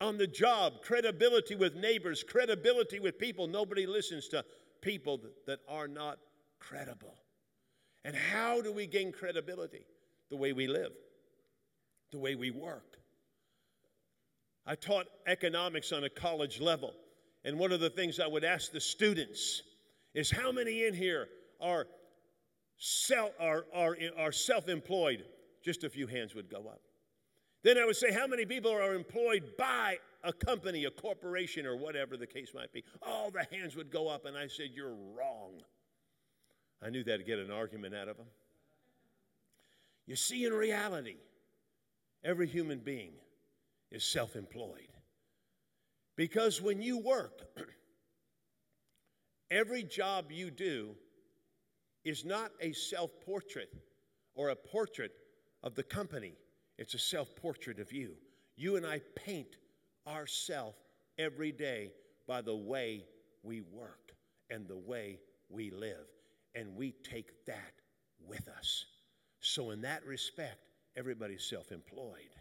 on 0.00 0.16
the 0.16 0.26
job, 0.26 0.80
credibility 0.82 1.56
with 1.56 1.74
neighbors, 1.74 2.22
credibility 2.22 3.00
with 3.00 3.18
people, 3.18 3.46
nobody 3.46 3.85
listens 3.85 4.28
to 4.28 4.46
people 4.80 5.20
that 5.46 5.59
are 5.68 5.88
not 5.88 6.16
credible. 6.59 7.18
And 8.02 8.16
how 8.16 8.62
do 8.62 8.72
we 8.72 8.87
gain 8.87 9.12
credibility? 9.12 9.85
The 10.30 10.36
way 10.36 10.52
we 10.52 10.66
live, 10.66 10.92
the 12.10 12.18
way 12.18 12.34
we 12.34 12.50
work. 12.50 12.96
I 14.66 14.74
taught 14.74 15.06
economics 15.26 15.92
on 15.92 16.04
a 16.04 16.10
college 16.10 16.60
level, 16.60 16.92
and 17.44 17.58
one 17.58 17.70
of 17.70 17.80
the 17.80 17.90
things 17.90 18.18
I 18.18 18.26
would 18.26 18.44
ask 18.44 18.72
the 18.72 18.80
students 18.80 19.62
is 20.14 20.30
how 20.30 20.50
many 20.50 20.84
in 20.84 20.94
here 20.94 21.28
are, 21.60 21.86
self, 22.78 23.30
are, 23.38 23.66
are, 23.72 23.96
are 24.18 24.32
self 24.32 24.68
employed? 24.68 25.24
Just 25.64 25.84
a 25.84 25.90
few 25.90 26.06
hands 26.06 26.34
would 26.34 26.50
go 26.50 26.66
up. 26.68 26.80
Then 27.62 27.78
I 27.78 27.84
would 27.84 27.96
say, 27.96 28.12
how 28.12 28.26
many 28.26 28.46
people 28.46 28.70
are 28.72 28.94
employed 28.94 29.52
by 29.58 29.98
a 30.22 30.32
company, 30.32 30.84
a 30.84 30.90
corporation, 30.90 31.66
or 31.66 31.76
whatever 31.76 32.16
the 32.16 32.26
case 32.26 32.52
might 32.54 32.72
be? 32.72 32.84
All 33.02 33.30
the 33.30 33.46
hands 33.56 33.76
would 33.76 33.90
go 33.90 34.08
up, 34.08 34.24
and 34.24 34.36
I 34.36 34.46
said, 34.48 34.68
You're 34.74 34.94
wrong. 34.94 35.62
I 36.82 36.90
knew 36.90 37.02
that'd 37.02 37.26
get 37.26 37.38
an 37.38 37.50
argument 37.50 37.94
out 37.94 38.08
of 38.08 38.16
them. 38.16 38.26
You 40.06 40.16
see, 40.16 40.44
in 40.44 40.52
reality, 40.52 41.16
every 42.24 42.46
human 42.46 42.78
being 42.78 43.12
is 43.90 44.04
self 44.04 44.36
employed. 44.36 44.88
Because 46.16 46.62
when 46.62 46.80
you 46.80 46.98
work, 46.98 47.42
every 49.50 49.82
job 49.82 50.30
you 50.30 50.50
do 50.50 50.94
is 52.04 52.24
not 52.24 52.52
a 52.60 52.72
self 52.72 53.10
portrait 53.24 53.72
or 54.34 54.50
a 54.50 54.56
portrait 54.56 55.12
of 55.62 55.74
the 55.74 55.82
company 55.82 56.36
it's 56.78 56.94
a 56.94 56.98
self 56.98 57.34
portrait 57.36 57.78
of 57.78 57.92
you. 57.92 58.12
You 58.56 58.76
and 58.76 58.86
I 58.86 59.00
paint 59.14 59.56
ourselves 60.06 60.76
every 61.18 61.52
day 61.52 61.92
by 62.26 62.42
the 62.42 62.54
way 62.54 63.04
we 63.42 63.62
work 63.62 64.12
and 64.50 64.68
the 64.68 64.76
way 64.76 65.20
we 65.48 65.70
live. 65.70 66.06
And 66.54 66.74
we 66.76 66.92
take 67.02 67.44
that 67.46 67.72
with 68.26 68.48
us. 68.48 68.86
So, 69.46 69.70
in 69.70 69.80
that 69.82 70.04
respect, 70.04 70.70
everybody's 70.96 71.44
self 71.44 71.70
employed. 71.70 72.35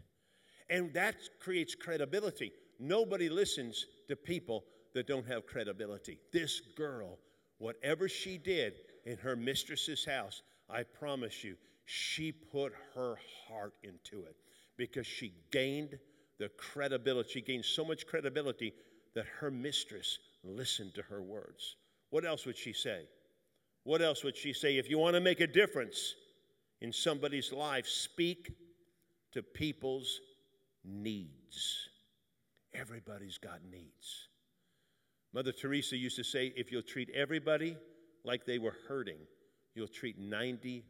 And 0.72 0.92
that 0.96 1.16
creates 1.40 1.76
credibility. 1.76 2.52
Nobody 2.80 3.30
listens 3.30 3.86
to 4.08 4.16
people 4.16 4.64
that 4.96 5.06
don't 5.06 5.28
have 5.28 5.46
credibility. 5.46 6.18
This 6.34 6.62
girl, 6.76 7.20
whatever 7.60 8.10
she 8.10 8.40
did 8.40 8.74
in 9.06 9.18
her 9.18 9.36
mistress's 9.36 10.04
house, 10.04 10.42
I 10.68 10.82
promise 10.82 11.44
you, 11.44 11.58
she 11.86 12.32
put 12.32 12.74
her 12.96 13.20
heart 13.48 13.76
into 13.84 14.26
it 14.26 14.36
because 14.76 15.06
she 15.06 15.32
gained 15.52 16.00
the 16.40 16.50
credibility. 16.58 17.30
She 17.34 17.42
gained 17.42 17.66
so 17.66 17.86
much 17.86 18.08
credibility 18.08 18.74
that 19.14 19.28
her 19.40 19.52
mistress 19.52 20.18
listened 20.44 20.96
to 20.96 21.04
her 21.04 21.22
words. 21.22 21.76
What 22.10 22.26
else 22.26 22.48
would 22.48 22.58
she 22.58 22.74
say? 22.74 23.04
What 23.84 24.02
else 24.02 24.24
would 24.24 24.36
she 24.36 24.54
say? 24.54 24.78
If 24.78 24.90
you 24.90 24.98
want 24.98 25.14
to 25.14 25.22
make 25.22 25.40
a 25.40 25.48
difference 25.48 26.16
in 26.86 26.94
somebody's 26.94 27.52
life, 27.52 27.88
speak 27.88 28.54
to 29.32 29.42
people's 29.42 30.20
needs. 30.84 31.90
Everybody's 32.76 33.40
got 33.40 33.60
needs. 33.72 34.28
Mother 35.34 35.52
Teresa 35.52 35.98
used 35.98 36.16
to 36.18 36.24
say 36.24 36.54
if 36.56 36.72
you'll 36.72 36.84
treat 36.84 37.10
everybody 37.10 37.76
like 38.24 38.46
they 38.46 38.60
were 38.60 38.76
hurting, 38.88 39.18
you'll 39.74 39.88
treat 39.88 40.22
90% 40.22 40.84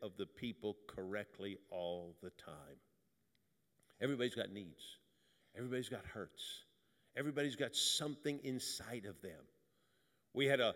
of 0.00 0.16
the 0.16 0.24
people 0.24 0.78
correctly 0.88 1.58
all 1.70 2.16
the 2.22 2.30
time. 2.30 2.80
Everybody's 4.00 4.34
got 4.34 4.50
needs, 4.50 4.96
everybody's 5.54 5.90
got 5.90 6.06
hurts, 6.06 6.64
everybody's 7.18 7.54
got 7.54 7.76
something 7.76 8.40
inside 8.44 9.04
of 9.06 9.20
them. 9.20 9.44
We 10.32 10.46
had 10.46 10.60
a 10.60 10.74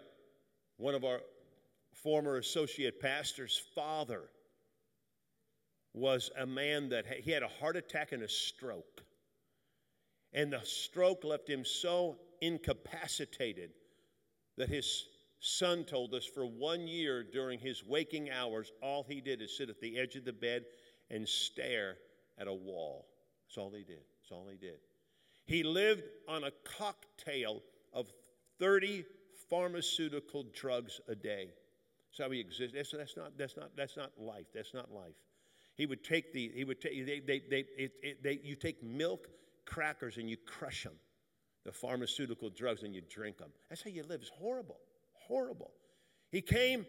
one 0.77 0.94
of 0.94 1.05
our 1.05 1.20
former 2.03 2.37
associate 2.37 3.01
pastors' 3.01 3.61
father 3.75 4.23
was 5.93 6.31
a 6.39 6.47
man 6.47 6.91
that 6.91 7.07
he 7.07 7.31
had 7.31 7.43
a 7.43 7.49
heart 7.49 7.77
attack 7.77 8.13
and 8.13 8.23
a 8.23 8.29
stroke. 8.29 9.03
And 10.33 10.53
the 10.53 10.61
stroke 10.63 11.25
left 11.25 11.49
him 11.49 11.65
so 11.65 12.19
incapacitated 12.43 13.71
that 14.59 14.69
his 14.69 15.07
son 15.41 15.85
told 15.85 16.15
us 16.15 16.27
for 16.27 16.47
one 16.47 16.87
year 16.87 17.25
during 17.25 17.59
his 17.59 17.83
waking 17.85 18.31
hours, 18.31 18.73
all 18.83 19.05
he 19.09 19.21
did 19.21 19.41
is 19.41 19.57
sit 19.57 19.71
at 19.71 19.81
the 19.81 19.99
edge 19.99 20.17
of 20.17 20.25
the 20.25 20.33
bed 20.33 20.65
and 21.11 21.27
stare 21.27 21.97
at 22.39 22.49
a 22.49 22.53
wall. 22.53 23.07
That's 23.47 23.59
all 23.59 23.71
he 23.71 23.85
did. 23.85 24.01
That's 24.21 24.33
all 24.33 24.49
he 24.51 24.59
did. 24.59 24.79
He 25.47 25.63
lived 25.63 26.03
on 26.29 26.45
a 26.45 26.51
cocktail 26.65 27.63
of 27.93 28.13
30 28.59 29.05
pharmaceutical 29.49 30.45
drugs 30.53 31.01
a 31.09 31.15
day. 31.15 31.51
That's 32.16 32.26
how 32.26 32.33
he 32.33 32.40
existed. 32.40 32.79
That's, 32.79 32.92
that's, 32.92 33.16
not, 33.16 33.37
that's, 33.37 33.57
not, 33.57 33.70
that's 33.76 33.96
not 33.96 34.11
life. 34.18 34.46
That's 34.55 34.72
not 34.72 34.92
life. 34.92 35.14
He 35.74 35.85
would 35.85 36.02
take 36.02 36.33
the, 36.33 36.50
he 36.55 36.64
would 36.64 36.81
take, 36.81 37.07
they, 37.07 37.20
they, 37.20 37.42
they, 37.50 37.64
it, 37.76 37.92
it, 38.02 38.22
they, 38.22 38.40
you 38.42 38.57
take 38.57 38.83
milk, 38.83 39.29
crackers, 39.66 40.16
and 40.16 40.31
you 40.31 40.38
crush 40.38 40.85
them, 40.85 40.94
the 41.64 41.72
pharmaceutical 41.72 42.48
drugs, 42.48 42.83
and 42.85 42.94
you 42.94 43.02
drink 43.11 43.37
them. 43.37 43.50
That's 43.68 43.83
how 43.83 43.90
you 43.90 44.02
live. 44.05 44.22
It's 44.22 44.31
horrible, 44.31 44.79
horrible. 45.12 45.72
He 46.31 46.40
came 46.40 46.87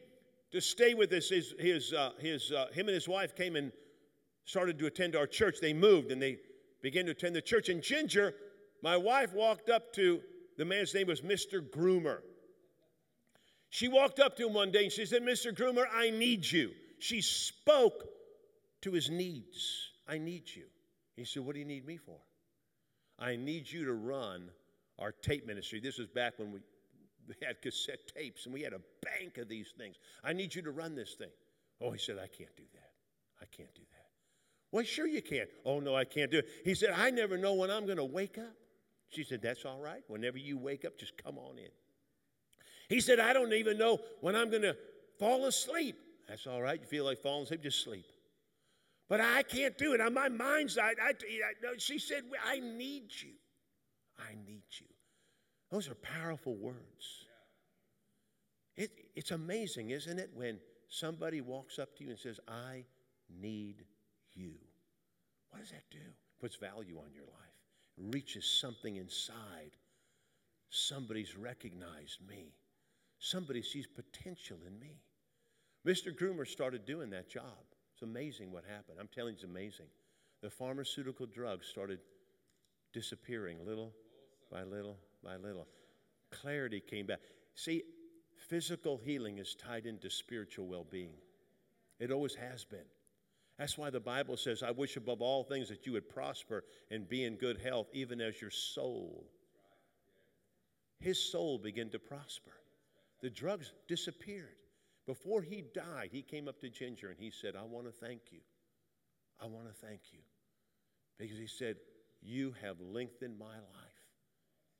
to 0.51 0.61
stay 0.61 0.93
with 0.93 1.11
us. 1.11 1.27
His, 1.29 1.53
his, 1.59 1.91
uh, 1.91 2.11
his, 2.19 2.53
uh, 2.53 2.67
him 2.71 2.87
and 2.87 2.95
his 2.95 3.09
wife 3.09 3.35
came 3.35 3.57
and 3.57 3.73
started 4.45 4.79
to 4.79 4.85
attend 4.85 5.17
our 5.17 5.27
church. 5.27 5.57
They 5.61 5.73
moved 5.73 6.11
and 6.11 6.21
they 6.21 6.37
began 6.81 7.05
to 7.05 7.11
attend 7.11 7.35
the 7.35 7.41
church. 7.41 7.67
And 7.67 7.81
Ginger, 7.81 8.33
my 8.81 8.95
wife, 8.95 9.33
walked 9.33 9.69
up 9.69 9.91
to 9.93 10.21
the 10.57 10.63
man's 10.63 10.93
name 10.93 11.07
was 11.07 11.19
Mr. 11.19 11.59
Groomer. 11.59 12.19
She 13.77 13.87
walked 13.87 14.19
up 14.19 14.35
to 14.37 14.47
him 14.47 14.55
one 14.55 14.71
day 14.71 14.85
and 14.85 14.91
she 14.91 15.05
said, 15.05 15.21
Mr. 15.21 15.53
Groomer, 15.53 15.85
I 15.93 16.09
need 16.09 16.51
you. 16.51 16.71
She 16.97 17.21
spoke 17.21 18.07
to 18.81 18.91
his 18.91 19.07
needs. 19.07 19.91
I 20.07 20.17
need 20.17 20.45
you. 20.51 20.63
He 21.15 21.25
said, 21.25 21.45
What 21.45 21.53
do 21.53 21.59
you 21.59 21.65
need 21.65 21.85
me 21.85 21.97
for? 21.97 22.17
I 23.19 23.35
need 23.35 23.71
you 23.71 23.85
to 23.85 23.93
run 23.93 24.49
our 24.97 25.11
tape 25.11 25.45
ministry. 25.45 25.79
This 25.79 25.99
was 25.99 26.07
back 26.07 26.39
when 26.39 26.53
we 26.53 26.59
had 27.45 27.61
cassette 27.61 27.99
tapes 28.17 28.45
and 28.45 28.53
we 28.55 28.63
had 28.63 28.73
a 28.73 28.81
bank 29.03 29.37
of 29.37 29.47
these 29.47 29.75
things. 29.77 29.97
I 30.23 30.33
need 30.33 30.55
you 30.55 30.63
to 30.63 30.71
run 30.71 30.95
this 30.95 31.13
thing. 31.13 31.29
Oh, 31.79 31.91
he 31.91 31.99
said, 31.99 32.15
I 32.15 32.25
can't 32.25 32.57
do 32.57 32.65
that. 32.73 32.89
I 33.39 33.45
can't 33.55 33.75
do 33.75 33.83
that. 33.91 34.07
Well, 34.71 34.85
sure 34.85 35.05
you 35.05 35.21
can. 35.21 35.45
Oh, 35.65 35.79
no, 35.79 35.95
I 35.95 36.03
can't 36.03 36.31
do 36.31 36.39
it. 36.39 36.47
He 36.65 36.73
said, 36.73 36.95
I 36.97 37.11
never 37.11 37.37
know 37.37 37.53
when 37.53 37.69
I'm 37.69 37.85
going 37.85 37.97
to 37.99 38.05
wake 38.05 38.39
up. 38.39 38.55
She 39.09 39.23
said, 39.23 39.43
That's 39.43 39.65
all 39.65 39.79
right. 39.79 40.01
Whenever 40.07 40.39
you 40.39 40.57
wake 40.57 40.83
up, 40.83 40.97
just 40.97 41.15
come 41.23 41.37
on 41.37 41.59
in. 41.59 41.69
He 42.89 43.01
said, 43.01 43.19
I 43.19 43.33
don't 43.33 43.53
even 43.53 43.77
know 43.77 43.99
when 44.21 44.35
I'm 44.35 44.49
going 44.49 44.61
to 44.61 44.75
fall 45.19 45.45
asleep. 45.45 45.97
That's 46.27 46.47
all 46.47 46.61
right. 46.61 46.79
You 46.79 46.87
feel 46.87 47.05
like 47.05 47.19
falling 47.19 47.43
asleep, 47.43 47.63
just 47.63 47.83
sleep. 47.83 48.05
But 49.09 49.21
I 49.21 49.43
can't 49.43 49.77
do 49.77 49.93
it. 49.93 50.01
On 50.01 50.13
my 50.13 50.29
mind's 50.29 50.77
eye, 50.77 50.93
I, 51.01 51.11
I, 51.11 51.77
she 51.77 51.97
said, 51.99 52.23
I 52.45 52.59
need 52.59 53.09
you. 53.21 53.33
I 54.19 54.35
need 54.45 54.63
you. 54.71 54.87
Those 55.71 55.89
are 55.89 55.95
powerful 55.95 56.55
words. 56.55 57.25
It, 58.75 58.91
it's 59.15 59.31
amazing, 59.31 59.89
isn't 59.89 60.19
it, 60.19 60.29
when 60.33 60.59
somebody 60.89 61.41
walks 61.41 61.79
up 61.79 61.95
to 61.97 62.03
you 62.03 62.11
and 62.11 62.19
says, 62.19 62.39
I 62.47 62.85
need 63.41 63.83
you. 64.33 64.53
What 65.49 65.59
does 65.59 65.71
that 65.71 65.83
do? 65.89 65.97
It 65.97 66.39
Puts 66.39 66.55
value 66.55 66.97
on 66.97 67.13
your 67.13 67.25
life, 67.25 67.57
it 67.97 68.03
reaches 68.13 68.45
something 68.45 68.95
inside. 68.95 69.71
Somebody's 70.69 71.37
recognized 71.37 72.19
me, 72.27 72.53
somebody 73.19 73.61
sees 73.61 73.87
potential 73.87 74.57
in 74.65 74.79
me. 74.79 75.01
Mr. 75.85 76.15
Groomer 76.15 76.47
started 76.47 76.85
doing 76.85 77.09
that 77.11 77.29
job. 77.29 77.43
It's 77.93 78.01
amazing 78.03 78.51
what 78.51 78.63
happened. 78.65 78.97
I'm 78.99 79.09
telling 79.13 79.31
you, 79.33 79.35
it's 79.35 79.43
amazing. 79.43 79.87
The 80.41 80.49
pharmaceutical 80.49 81.25
drugs 81.25 81.67
started 81.67 81.99
disappearing 82.93 83.57
little 83.65 83.93
by 84.51 84.63
little 84.63 84.97
by 85.23 85.37
little. 85.37 85.67
Clarity 86.31 86.79
came 86.79 87.05
back. 87.05 87.19
See, 87.55 87.83
physical 88.49 88.97
healing 88.97 89.39
is 89.39 89.55
tied 89.55 89.85
into 89.85 90.09
spiritual 90.09 90.67
well 90.67 90.85
being, 90.89 91.13
it 91.99 92.11
always 92.11 92.35
has 92.35 92.63
been. 92.63 92.85
That's 93.57 93.77
why 93.77 93.89
the 93.89 93.99
Bible 93.99 94.37
says, 94.37 94.61
I 94.61 94.69
wish 94.69 94.97
above 94.97 95.21
all 95.21 95.43
things 95.43 95.67
that 95.69 95.87
you 95.87 95.93
would 95.93 96.07
prosper 96.07 96.63
and 96.91 97.09
be 97.09 97.23
in 97.23 97.37
good 97.37 97.57
health, 97.57 97.87
even 97.91 98.21
as 98.21 98.39
your 98.39 98.51
soul. 98.51 99.25
His 100.99 101.19
soul 101.19 101.57
began 101.57 101.89
to 101.89 101.99
prosper. 101.99 102.51
The 103.21 103.29
drugs 103.29 103.71
disappeared. 103.87 104.55
Before 105.05 105.41
he 105.41 105.63
died, 105.73 106.09
he 106.11 106.21
came 106.21 106.47
up 106.47 106.59
to 106.61 106.69
Ginger 106.69 107.09
and 107.09 107.17
he 107.17 107.31
said, 107.31 107.55
I 107.55 107.63
want 107.63 107.85
to 107.85 107.91
thank 107.91 108.21
you. 108.31 108.39
I 109.41 109.47
want 109.47 109.67
to 109.67 109.87
thank 109.87 110.01
you. 110.11 110.19
Because 111.17 111.37
he 111.37 111.47
said, 111.47 111.77
You 112.21 112.53
have 112.61 112.79
lengthened 112.79 113.39
my 113.39 113.45
life 113.45 113.97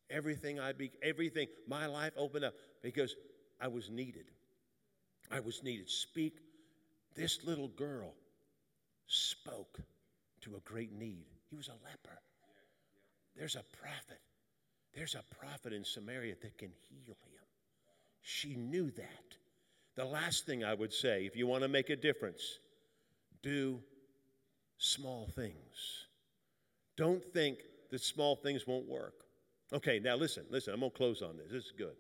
Everything 0.10 0.60
I 0.60 0.72
be, 0.72 0.92
everything, 1.04 1.48
my 1.68 1.86
life 1.86 2.14
opened 2.16 2.46
up 2.46 2.54
because 2.82 3.16
I 3.60 3.68
was 3.68 3.90
needed. 3.90 4.26
I 5.30 5.42
was 5.42 5.64
needed. 5.64 5.90
Speak. 5.90 6.38
This 7.16 7.44
little 7.44 7.68
girl 7.68 8.14
spoke 9.08 9.80
to 10.42 10.56
a 10.56 10.60
great 10.62 10.94
need. 10.94 11.26
He 11.50 11.56
was 11.56 11.68
a 11.68 11.72
leper. 11.84 12.20
There's 13.36 13.56
a 13.56 13.64
prophet. 13.82 14.22
There's 14.94 15.16
a 15.16 15.24
prophet 15.40 15.74
in 15.74 15.84
Samaria 15.84 16.36
that 16.42 16.58
can 16.58 16.72
heal 16.90 17.18
him. 17.26 17.37
She 18.30 18.56
knew 18.56 18.92
that. 18.92 19.38
The 19.96 20.04
last 20.04 20.46
thing 20.46 20.62
I 20.62 20.74
would 20.74 20.92
say, 20.92 21.26
if 21.26 21.38
you 21.38 21.48
want 21.48 21.64
to 21.64 21.70
make 21.70 21.90
a 21.90 21.96
difference, 21.96 22.60
do 23.42 23.80
small 24.78 25.30
things. 25.34 26.08
Don't 26.98 27.24
think 27.24 27.60
that 27.90 28.02
small 28.02 28.36
things 28.36 28.68
won't 28.68 28.86
work. 28.86 29.14
Okay, 29.72 30.02
now 30.04 30.18
listen, 30.18 30.44
listen, 30.50 30.74
I'm 30.74 30.82
going 30.82 30.92
to 30.92 30.98
close 30.98 31.22
on 31.22 31.38
this. 31.38 31.48
This 31.50 31.64
is 31.68 31.74
good. 31.78 31.96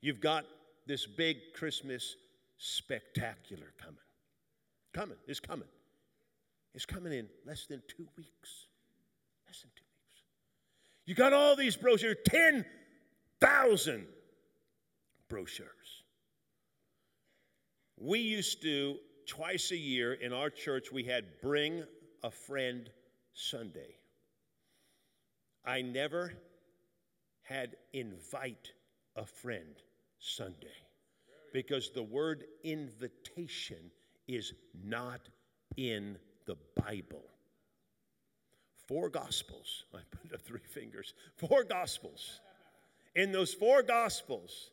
You've 0.00 0.20
got 0.20 0.46
this 0.88 1.06
big 1.06 1.36
Christmas 1.54 2.16
spectacular 2.58 3.72
coming. 3.80 3.98
Coming, 4.92 5.16
it's 5.28 5.38
coming. 5.38 5.68
It's 6.74 6.86
coming 6.86 7.12
in 7.12 7.28
less 7.46 7.66
than 7.66 7.80
two 7.86 8.08
weeks. 8.16 8.66
Less 9.46 9.60
than 9.60 9.70
two 9.76 9.84
weeks. 10.08 10.22
You 11.06 11.14
got 11.14 11.32
all 11.32 11.54
these 11.54 11.76
brochures, 11.76 12.16
10,000 12.26 14.08
brochures. 15.32 16.04
We 17.96 18.18
used 18.18 18.60
to, 18.62 18.96
twice 19.26 19.70
a 19.70 19.76
year 19.76 20.12
in 20.12 20.30
our 20.30 20.50
church, 20.50 20.92
we 20.92 21.04
had 21.04 21.24
Bring 21.40 21.84
a 22.22 22.30
Friend 22.30 22.86
Sunday. 23.32 23.96
I 25.64 25.80
never 25.80 26.34
had 27.44 27.76
invite 27.94 28.72
a 29.16 29.24
friend 29.24 29.74
Sunday 30.18 30.78
because 31.54 31.92
the 31.94 32.02
word 32.02 32.44
invitation 32.62 33.90
is 34.28 34.52
not 34.84 35.30
in 35.78 36.18
the 36.44 36.56
Bible. 36.76 37.24
Four 38.86 39.08
gospels, 39.08 39.84
I 39.94 40.00
put 40.10 40.34
up 40.34 40.42
three 40.42 40.60
fingers, 40.68 41.14
four 41.38 41.64
gospels. 41.64 42.40
In 43.14 43.32
those 43.32 43.54
four 43.54 43.82
gospels, 43.82 44.72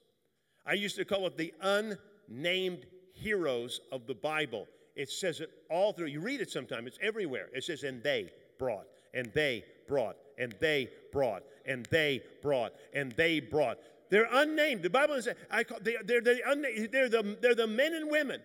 I 0.65 0.73
used 0.73 0.95
to 0.97 1.05
call 1.05 1.27
it 1.27 1.37
the 1.37 1.53
unnamed 1.61 2.85
heroes 3.13 3.81
of 3.91 4.07
the 4.07 4.15
Bible. 4.15 4.67
It 4.95 5.09
says 5.09 5.39
it 5.39 5.49
all 5.69 5.93
through. 5.93 6.07
You 6.07 6.19
read 6.19 6.41
it 6.41 6.51
sometime, 6.51 6.87
it's 6.87 6.99
everywhere. 7.01 7.47
It 7.53 7.63
says, 7.63 7.83
and 7.83 8.03
they 8.03 8.31
brought, 8.57 8.85
and 9.13 9.31
they 9.33 9.63
brought, 9.87 10.17
and 10.37 10.55
they 10.59 10.89
brought, 11.11 11.43
and 11.65 11.85
they 11.87 12.21
brought, 12.41 12.73
and 12.93 13.11
they 13.13 13.39
brought. 13.39 13.77
They're 14.09 14.27
unnamed. 14.31 14.81
The 14.81 14.89
Bible 14.89 15.21
says, 15.21 15.35
I 15.51 15.63
call, 15.63 15.79
they, 15.81 15.95
they're, 16.03 16.21
the 16.21 16.41
unnamed, 16.45 16.89
they're, 16.91 17.09
the, 17.09 17.37
they're 17.41 17.55
the 17.55 17.67
men 17.67 17.93
and 17.93 18.09
women 18.09 18.41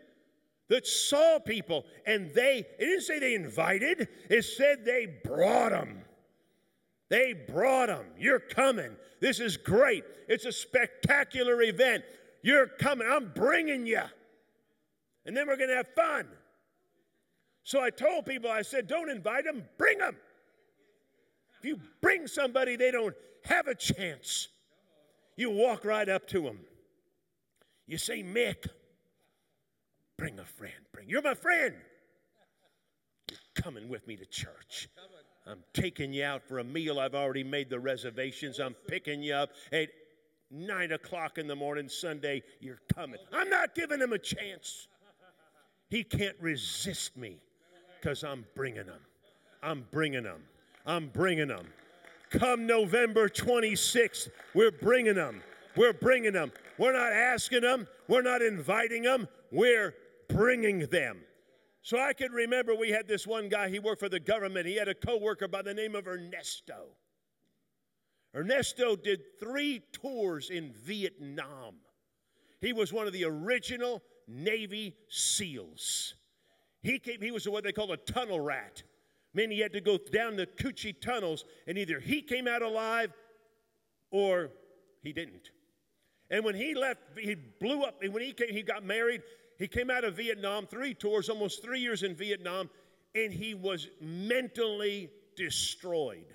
that 0.69 0.87
saw 0.87 1.39
people 1.39 1.85
and 2.07 2.33
they, 2.35 2.65
it 2.79 2.85
didn't 2.85 3.03
say 3.03 3.19
they 3.19 3.35
invited, 3.35 4.09
it 4.31 4.43
said 4.43 4.85
they 4.85 5.07
brought 5.25 5.71
them. 5.71 6.04
They 7.11 7.33
brought 7.33 7.89
them. 7.89 8.07
You're 8.19 8.41
coming. 8.41 8.97
This 9.21 9.41
is 9.41 9.57
great. 9.57 10.05
It's 10.29 10.45
a 10.45 10.53
spectacular 10.53 11.63
event. 11.63 12.05
You're 12.43 12.67
coming. 12.67 13.07
I'm 13.11 13.33
bringing 13.35 13.87
you. 13.87 14.03
And 15.27 15.37
then 15.37 15.47
we're 15.47 15.57
going 15.57 15.71
to 15.71 15.77
have 15.77 15.89
fun. 15.95 16.27
So 17.63 17.81
I 17.81 17.91
told 17.91 18.27
people, 18.27 18.51
I 18.51 18.63
said, 18.63 18.87
don't 18.87 19.11
invite 19.11 19.45
them, 19.45 19.65
bring 19.79 19.99
them. 19.99 20.17
If 21.59 21.65
you 21.65 21.81
bring 22.03 22.27
somebody, 22.27 22.77
they 22.77 22.91
don't 22.91 23.15
have 23.45 23.69
a 23.69 23.75
chance. 23.75 24.49
You 25.37 25.51
walk 25.51 25.85
right 25.85 26.09
up 26.09 26.29
to 26.29 26.43
them. 26.43 26.61
You 27.87 27.97
say, 27.99 28.23
Mick, 28.23 28.67
bring 30.19 30.39
a 30.39 30.45
friend. 30.45 30.75
Bring. 30.93 31.09
You're 31.09 31.23
my 31.23 31.35
friend. 31.35 31.75
You're 33.31 33.39
coming 33.63 33.89
with 33.89 34.07
me 34.07 34.17
to 34.17 34.27
church. 34.27 34.89
I'm 35.47 35.63
taking 35.75 36.13
you 36.13 36.25
out 36.25 36.43
for 36.43 36.59
a 36.59 36.65
meal. 36.65 36.99
I've 36.99 37.15
already 37.15 37.45
made 37.45 37.69
the 37.69 37.79
reservations. 37.79 38.59
I'm 38.59 38.75
picking 38.89 39.23
you 39.23 39.35
up 39.35 39.51
at 39.73 39.89
nine 40.51 40.93
o'clock 40.93 41.37
in 41.39 41.47
the 41.47 41.57
morning 41.57 41.89
Sunday. 41.89 42.43
You're 42.61 42.81
coming. 42.95 43.21
I'm 43.33 43.51
not 43.51 43.75
giving 43.75 44.01
him 44.01 44.13
a 44.13 44.19
chance. 44.19 44.89
He 45.91 46.03
can't 46.03 46.37
resist 46.41 47.17
me 47.17 47.37
because 48.01 48.25
I'm 48.25 48.47
bringing 48.55 48.87
him. 48.87 49.01
I'm 49.63 49.87
bringing 49.91 50.25
him. 50.25 50.43
I'm 50.87 51.09
bringing 51.09 51.49
them. 51.49 51.67
Come 52.31 52.67
November 52.67 53.29
26th, 53.29 54.29
we're 54.55 54.73
bringing 54.73 55.15
them. 55.15 55.43
We're 55.77 55.93
bringing 55.93 56.33
them. 56.33 56.53
We're 56.79 56.93
not 56.93 57.13
asking 57.13 57.63
them. 57.63 57.87
We're 58.09 58.23
not 58.23 58.43
inviting 58.43 59.03
them. 59.03 59.29
We're 59.53 59.95
bringing 60.29 60.81
them. 60.87 61.19
So 61.85 62.01
I 62.01 62.15
can 62.15 62.33
remember 62.33 62.75
we 62.75 62.89
had 62.89 63.07
this 63.07 63.27
one 63.27 63.51
guy, 63.51 63.69
he 63.69 63.79
worked 63.79 64.01
for 64.01 64.09
the 64.09 64.19
government. 64.19 64.67
He 64.67 64.77
had 64.77 64.89
a 64.89 64.95
coworker 64.95 65.47
by 65.47 65.61
the 65.61 65.75
name 65.75 65.95
of 65.95 66.09
Ernesto. 66.09 66.97
Ernesto 68.35 68.97
did 68.97 69.21
three 69.39 69.83
tours 69.93 70.49
in 70.49 70.73
Vietnam. 70.73 71.75
He 72.63 72.73
was 72.73 72.91
one 72.91 73.07
of 73.07 73.13
the 73.13 73.27
original 73.27 74.03
Navy 74.27 74.97
SEALs. 75.09 76.15
He 76.83 76.99
came, 76.99 77.21
he 77.21 77.31
was 77.31 77.47
what 77.47 77.65
they 77.65 77.73
call 77.73 77.93
a 77.93 77.99
tunnel 77.99 78.41
rat. 78.41 78.83
Meaning 79.35 79.59
he 79.59 79.63
had 79.63 79.75
to 79.75 79.83
go 79.83 79.99
down 79.99 80.37
the 80.37 80.47
Cu 80.47 80.73
Chi 80.73 80.95
tunnels, 81.03 81.45
and 81.67 81.77
either 81.77 82.01
he 82.01 82.23
came 82.23 82.49
out 82.49 82.63
alive 82.63 83.13
or 84.11 84.49
he 85.03 85.13
didn't. 85.13 85.51
And 86.31 86.47
when 86.47 86.55
he 86.55 86.75
left, 86.75 87.01
he 87.19 87.35
blew 87.35 87.83
up. 87.83 88.03
And 88.03 88.15
when 88.15 88.23
he 88.23 88.33
came, 88.33 88.49
he 88.49 88.63
got 88.63 88.85
married. 88.85 89.21
He 89.59 89.69
came 89.69 89.91
out 89.91 90.05
of 90.05 90.17
Vietnam, 90.17 90.67
three 90.67 90.95
tours, 90.95 91.29
almost 91.29 91.63
three 91.63 91.81
years 91.81 92.03
in 92.03 92.15
Vietnam, 92.15 92.69
and 93.15 93.33
he 93.33 93.55
was 93.55 93.89
mentally 94.01 95.11
destroyed. 95.37 96.27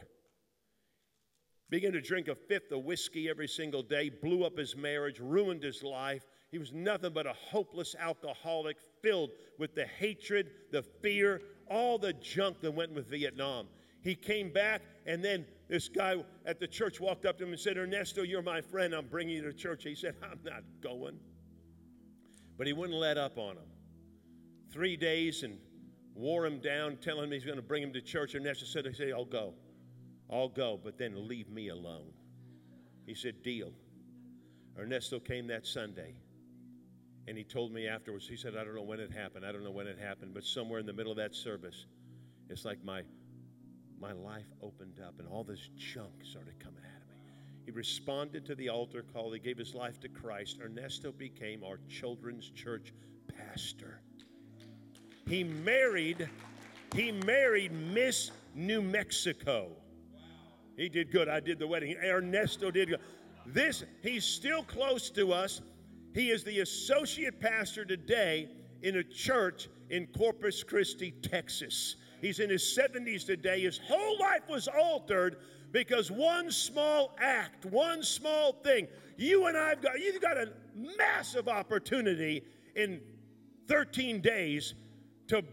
Began 1.69 1.91
to 1.91 2.01
drink 2.01 2.27
a 2.29 2.36
fifth 2.36 2.71
of 2.71 2.84
whiskey 2.84 3.29
every 3.29 3.47
single 3.47 3.84
day, 3.84 4.10
blew 4.10 4.43
up 4.43 4.58
his 4.58 4.75
marriage, 4.75 5.19
ruined 5.19 5.62
his 5.62 5.84
life. 5.84 6.25
He 6.51 6.58
was 6.58 6.73
nothing 6.73 7.13
but 7.13 7.27
a 7.27 7.34
hopeless 7.34 7.95
alcoholic, 7.99 8.77
filled 9.03 9.29
with 9.60 9.75
the 9.75 9.86
hatred, 9.86 10.49
the 10.71 10.82
fear, 10.82 11.41
all 11.69 11.99
the 11.99 12.13
junk 12.13 12.62
that 12.62 12.71
went 12.71 12.93
with 12.93 13.08
Vietnam. 13.08 13.67
He 14.01 14.15
came 14.15 14.51
back, 14.51 14.82
and 15.05 15.23
then 15.23 15.45
this 15.67 15.89
guy 15.89 16.15
at 16.45 16.60
the 16.60 16.67
church 16.67 16.99
walked 16.99 17.25
up 17.25 17.38
to 17.38 17.43
him 17.43 17.51
and 17.51 17.60
said, 17.60 17.77
Ernesto, 17.77 18.23
you're 18.23 18.41
my 18.41 18.62
friend. 18.62 18.95
I'm 18.95 19.08
bringing 19.08 19.36
you 19.36 19.43
to 19.43 19.53
church. 19.53 19.84
He 19.84 19.93
said, 19.93 20.15
I'm 20.23 20.39
not 20.43 20.63
going. 20.82 21.19
But 22.60 22.67
he 22.67 22.74
wouldn't 22.74 23.00
let 23.00 23.17
up 23.17 23.38
on 23.38 23.56
him. 23.56 23.63
Three 24.69 24.98
days 24.98 25.43
and 25.43 25.58
wore 26.13 26.45
him 26.45 26.60
down, 26.60 26.98
telling 26.98 27.24
him 27.24 27.32
he's 27.32 27.45
going 27.45 27.56
to 27.56 27.63
bring 27.63 27.82
him 27.82 27.93
to 27.93 28.02
church. 28.02 28.36
And 28.36 28.45
Ernesto 28.45 28.65
said, 28.65 28.86
I 28.86 28.91
say, 28.91 29.13
I'll 29.13 29.24
go. 29.24 29.54
I'll 30.30 30.50
go, 30.50 30.78
but 30.84 30.98
then 30.98 31.28
leave 31.30 31.50
me 31.50 31.69
alone. 31.69 32.12
He 33.06 33.15
said, 33.15 33.41
Deal. 33.43 33.72
Ernesto 34.78 35.19
came 35.19 35.48
that 35.48 35.65
Sunday. 35.65 36.15
And 37.30 37.38
he 37.38 37.45
told 37.45 37.72
me 37.72 37.88
afterwards, 37.88 38.28
he 38.28 38.36
said, 38.36 38.58
I 38.58 38.65
don't 38.65 38.76
know 38.76 38.84
when 38.84 39.00
it 39.00 39.12
happened. 39.12 39.45
I 39.45 39.54
don't 39.54 39.63
know 39.63 39.72
when 39.72 39.88
it 39.88 39.98
happened, 39.98 40.34
but 40.34 40.43
somewhere 40.43 40.80
in 40.80 40.86
the 40.86 40.93
middle 40.93 41.13
of 41.13 41.17
that 41.17 41.36
service, 41.36 41.86
it's 42.50 42.65
like 42.65 42.84
my, 42.84 43.04
my 44.02 44.12
life 44.12 44.48
opened 44.62 45.00
up 45.00 45.13
and 45.19 45.28
all 45.30 45.45
this 45.45 45.69
junk 45.78 46.12
started 46.24 46.60
coming 46.60 46.78
me. 46.78 46.78
He 47.69 47.75
responded 47.75 48.47
to 48.47 48.55
the 48.55 48.67
altar 48.69 49.05
call. 49.13 49.32
He 49.32 49.38
gave 49.38 49.60
his 49.60 49.75
life 49.75 49.99
to 49.99 50.10
Christ. 50.10 50.58
Ernesto 50.60 51.12
became 51.12 51.63
our 51.63 51.77
children's 51.88 52.49
church 52.49 52.91
pastor. 53.38 54.01
He 55.27 55.43
married, 55.43 56.27
he 56.95 57.12
married 57.12 57.71
Miss 57.71 58.32
New 58.55 58.82
Mexico. 58.82 59.69
He 60.77 60.89
did 60.89 61.12
good. 61.12 61.29
I 61.29 61.41
did 61.41 61.60
the 61.60 61.67
wedding. 61.67 61.95
Ernesto 62.03 62.72
did 62.72 62.89
good. 62.89 63.01
This, 63.45 63.84
he's 64.01 64.26
still 64.26 64.63
close 64.63 65.11
to 65.11 65.32
us. 65.32 65.61
He 66.15 66.32
is 66.32 66.43
the 66.43 66.61
associate 66.61 67.39
pastor 67.39 67.86
today 67.86 68.49
in 68.82 68.95
a 68.95 69.03
church 69.03 69.70
in 69.91 70.07
Corpus 70.07 70.63
Christi, 70.63 71.11
Texas. 71.22 71.97
He's 72.20 72.39
in 72.39 72.49
his 72.49 72.63
70s 72.63 73.28
today. 73.28 73.61
His 73.61 73.78
whole 73.78 74.17
life 74.17 74.49
was 74.49 74.67
altered 74.67 75.38
because 75.72 76.11
one 76.11 76.51
small 76.51 77.15
act, 77.20 77.65
one 77.65 78.03
small 78.03 78.53
thing. 78.53 78.88
You 79.17 79.47
and 79.47 79.57
I've 79.57 79.82
got 79.82 79.99
you've 79.99 80.22
got 80.22 80.38
a 80.38 80.49
massive 80.97 81.47
opportunity 81.47 82.43
in 82.76 83.01
13 83.67 84.22
days 84.22 84.74
to 85.28 85.43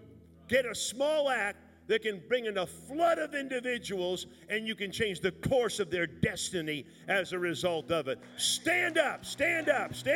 get 0.49 0.65
a 0.65 0.75
small 0.75 1.29
act 1.29 1.59
that 1.89 2.03
can 2.03 2.21
bring 2.29 2.47
in 2.47 2.59
a 2.59 2.67
flood 2.67 3.19
of 3.19 3.35
individuals 3.35 4.27
and 4.49 4.67
you 4.67 4.75
can 4.75 4.91
change 4.91 5.21
the 5.21 5.31
course 5.33 5.79
of 5.79 5.91
their 5.91 6.07
destiny 6.07 6.85
as 7.09 7.33
a 7.33 7.39
result 7.39 7.91
of 7.91 8.09
it. 8.09 8.19
Stand 8.37 8.99
up, 8.99 9.25
stand 9.25 9.69
up, 9.69 9.95
stand 9.95 10.15